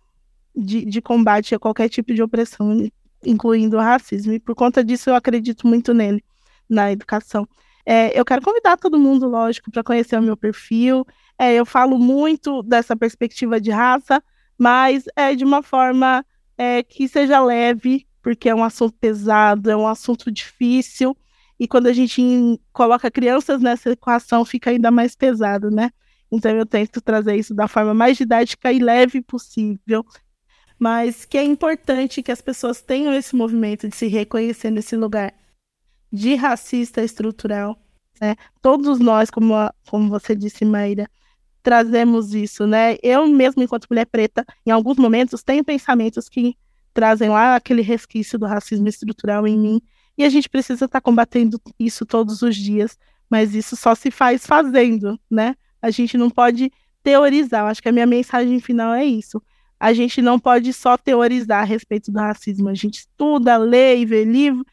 [0.54, 2.90] de, de combate a qualquer tipo de opressão,
[3.24, 4.34] incluindo o racismo.
[4.34, 6.22] E por conta disso eu acredito muito nele,
[6.68, 7.48] na educação.
[7.86, 11.04] É, eu quero convidar todo mundo, lógico, para conhecer o meu perfil.
[11.38, 14.22] É, eu falo muito dessa perspectiva de raça,
[14.58, 16.24] mas é de uma forma
[16.56, 21.16] é, que seja leve, porque é um assunto pesado, é um assunto difícil.
[21.58, 22.22] E quando a gente
[22.72, 25.90] coloca crianças nessa equação, fica ainda mais pesado, né?
[26.32, 30.04] Então eu tento trazer isso da forma mais didática e leve possível,
[30.78, 35.32] mas que é importante que as pessoas tenham esse movimento de se reconhecer nesse lugar
[36.14, 37.76] de racista estrutural.
[38.20, 38.36] Né?
[38.62, 41.10] Todos nós, como, a, como você disse, Maíra,
[41.60, 42.96] trazemos isso, né?
[43.02, 46.56] Eu mesmo, enquanto mulher preta, em alguns momentos tenho pensamentos que
[46.92, 49.82] trazem lá aquele resquício do racismo estrutural em mim,
[50.16, 52.96] e a gente precisa estar tá combatendo isso todos os dias,
[53.28, 55.56] mas isso só se faz fazendo, né?
[55.82, 56.70] A gente não pode
[57.02, 57.64] teorizar.
[57.66, 59.42] Acho que a minha mensagem final é isso.
[59.80, 62.68] A gente não pode só teorizar a respeito do racismo.
[62.68, 64.64] A gente estuda, lê e vê livro,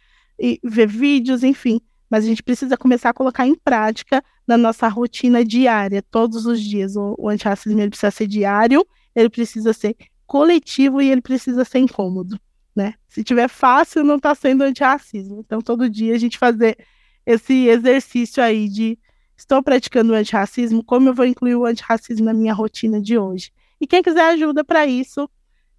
[0.42, 1.80] e vê vídeos, enfim
[2.12, 6.62] mas a gente precisa começar a colocar em prática na nossa rotina diária, todos os
[6.62, 6.98] dias.
[6.98, 8.86] O, o antirracismo precisa ser diário,
[9.16, 9.96] ele precisa ser
[10.28, 12.38] coletivo e ele precisa ser incômodo.
[12.76, 12.96] Né?
[13.08, 15.40] Se tiver fácil, não está sendo antirracismo.
[15.40, 16.78] Então, todo dia a gente fazer
[17.26, 19.00] esse exercício aí de
[19.38, 23.54] estou praticando o antirracismo, como eu vou incluir o antirracismo na minha rotina de hoje.
[23.80, 25.30] E quem quiser ajuda para isso,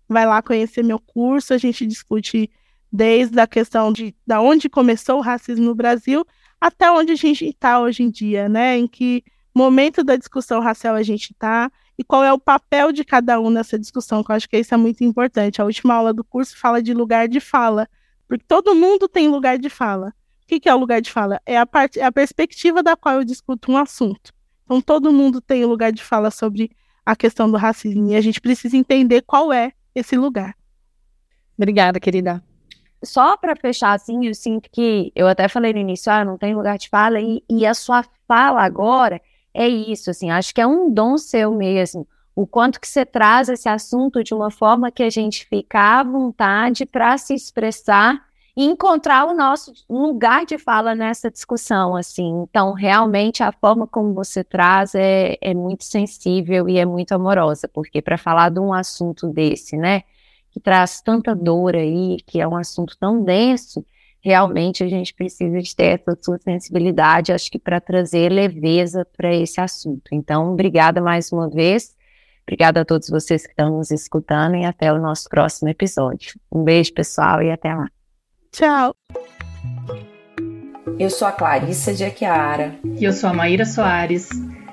[0.08, 2.50] vai lá conhecer meu curso, a gente discute
[2.92, 6.26] desde a questão de da onde começou o racismo no Brasil
[6.60, 8.76] até onde a gente está hoje em dia, né?
[8.76, 9.24] Em que
[9.54, 13.50] momento da discussão racial a gente está e qual é o papel de cada um
[13.50, 15.60] nessa discussão, que eu acho que isso é muito importante.
[15.60, 17.88] A última aula do curso fala de lugar de fala,
[18.28, 20.14] porque todo mundo tem lugar de fala.
[20.44, 21.40] O que, que é o lugar de fala?
[21.44, 24.32] É a, parte, é a perspectiva da qual eu discuto um assunto.
[24.64, 26.70] Então, todo mundo tem lugar de fala sobre
[27.04, 30.54] a questão do racismo e a gente precisa entender qual é esse lugar.
[31.58, 32.42] Obrigada, querida
[33.04, 36.54] só para fechar, assim, eu sinto que eu até falei no início, ah, não tem
[36.54, 39.20] lugar de fala, e, e a sua fala agora
[39.54, 42.06] é isso, assim, acho que é um dom seu mesmo.
[42.34, 46.02] O quanto que você traz esse assunto de uma forma que a gente fica à
[46.02, 48.18] vontade para se expressar
[48.56, 52.42] e encontrar o nosso lugar de fala nessa discussão, assim.
[52.42, 57.68] Então, realmente, a forma como você traz é, é muito sensível e é muito amorosa,
[57.68, 60.02] porque para falar de um assunto desse, né,
[60.52, 63.84] que traz tanta dor aí, que é um assunto tão denso,
[64.20, 69.34] realmente a gente precisa de ter essa sua sensibilidade, acho que para trazer leveza para
[69.34, 70.10] esse assunto.
[70.12, 71.96] Então, obrigada mais uma vez.
[72.46, 76.38] Obrigada a todos vocês que estão nos escutando e até o nosso próximo episódio.
[76.50, 77.88] Um beijo, pessoal, e até lá.
[78.52, 78.94] Tchau.
[80.98, 82.78] Eu sou a Clarissa de Aquiara.
[82.98, 84.28] E eu sou a Maíra Soares.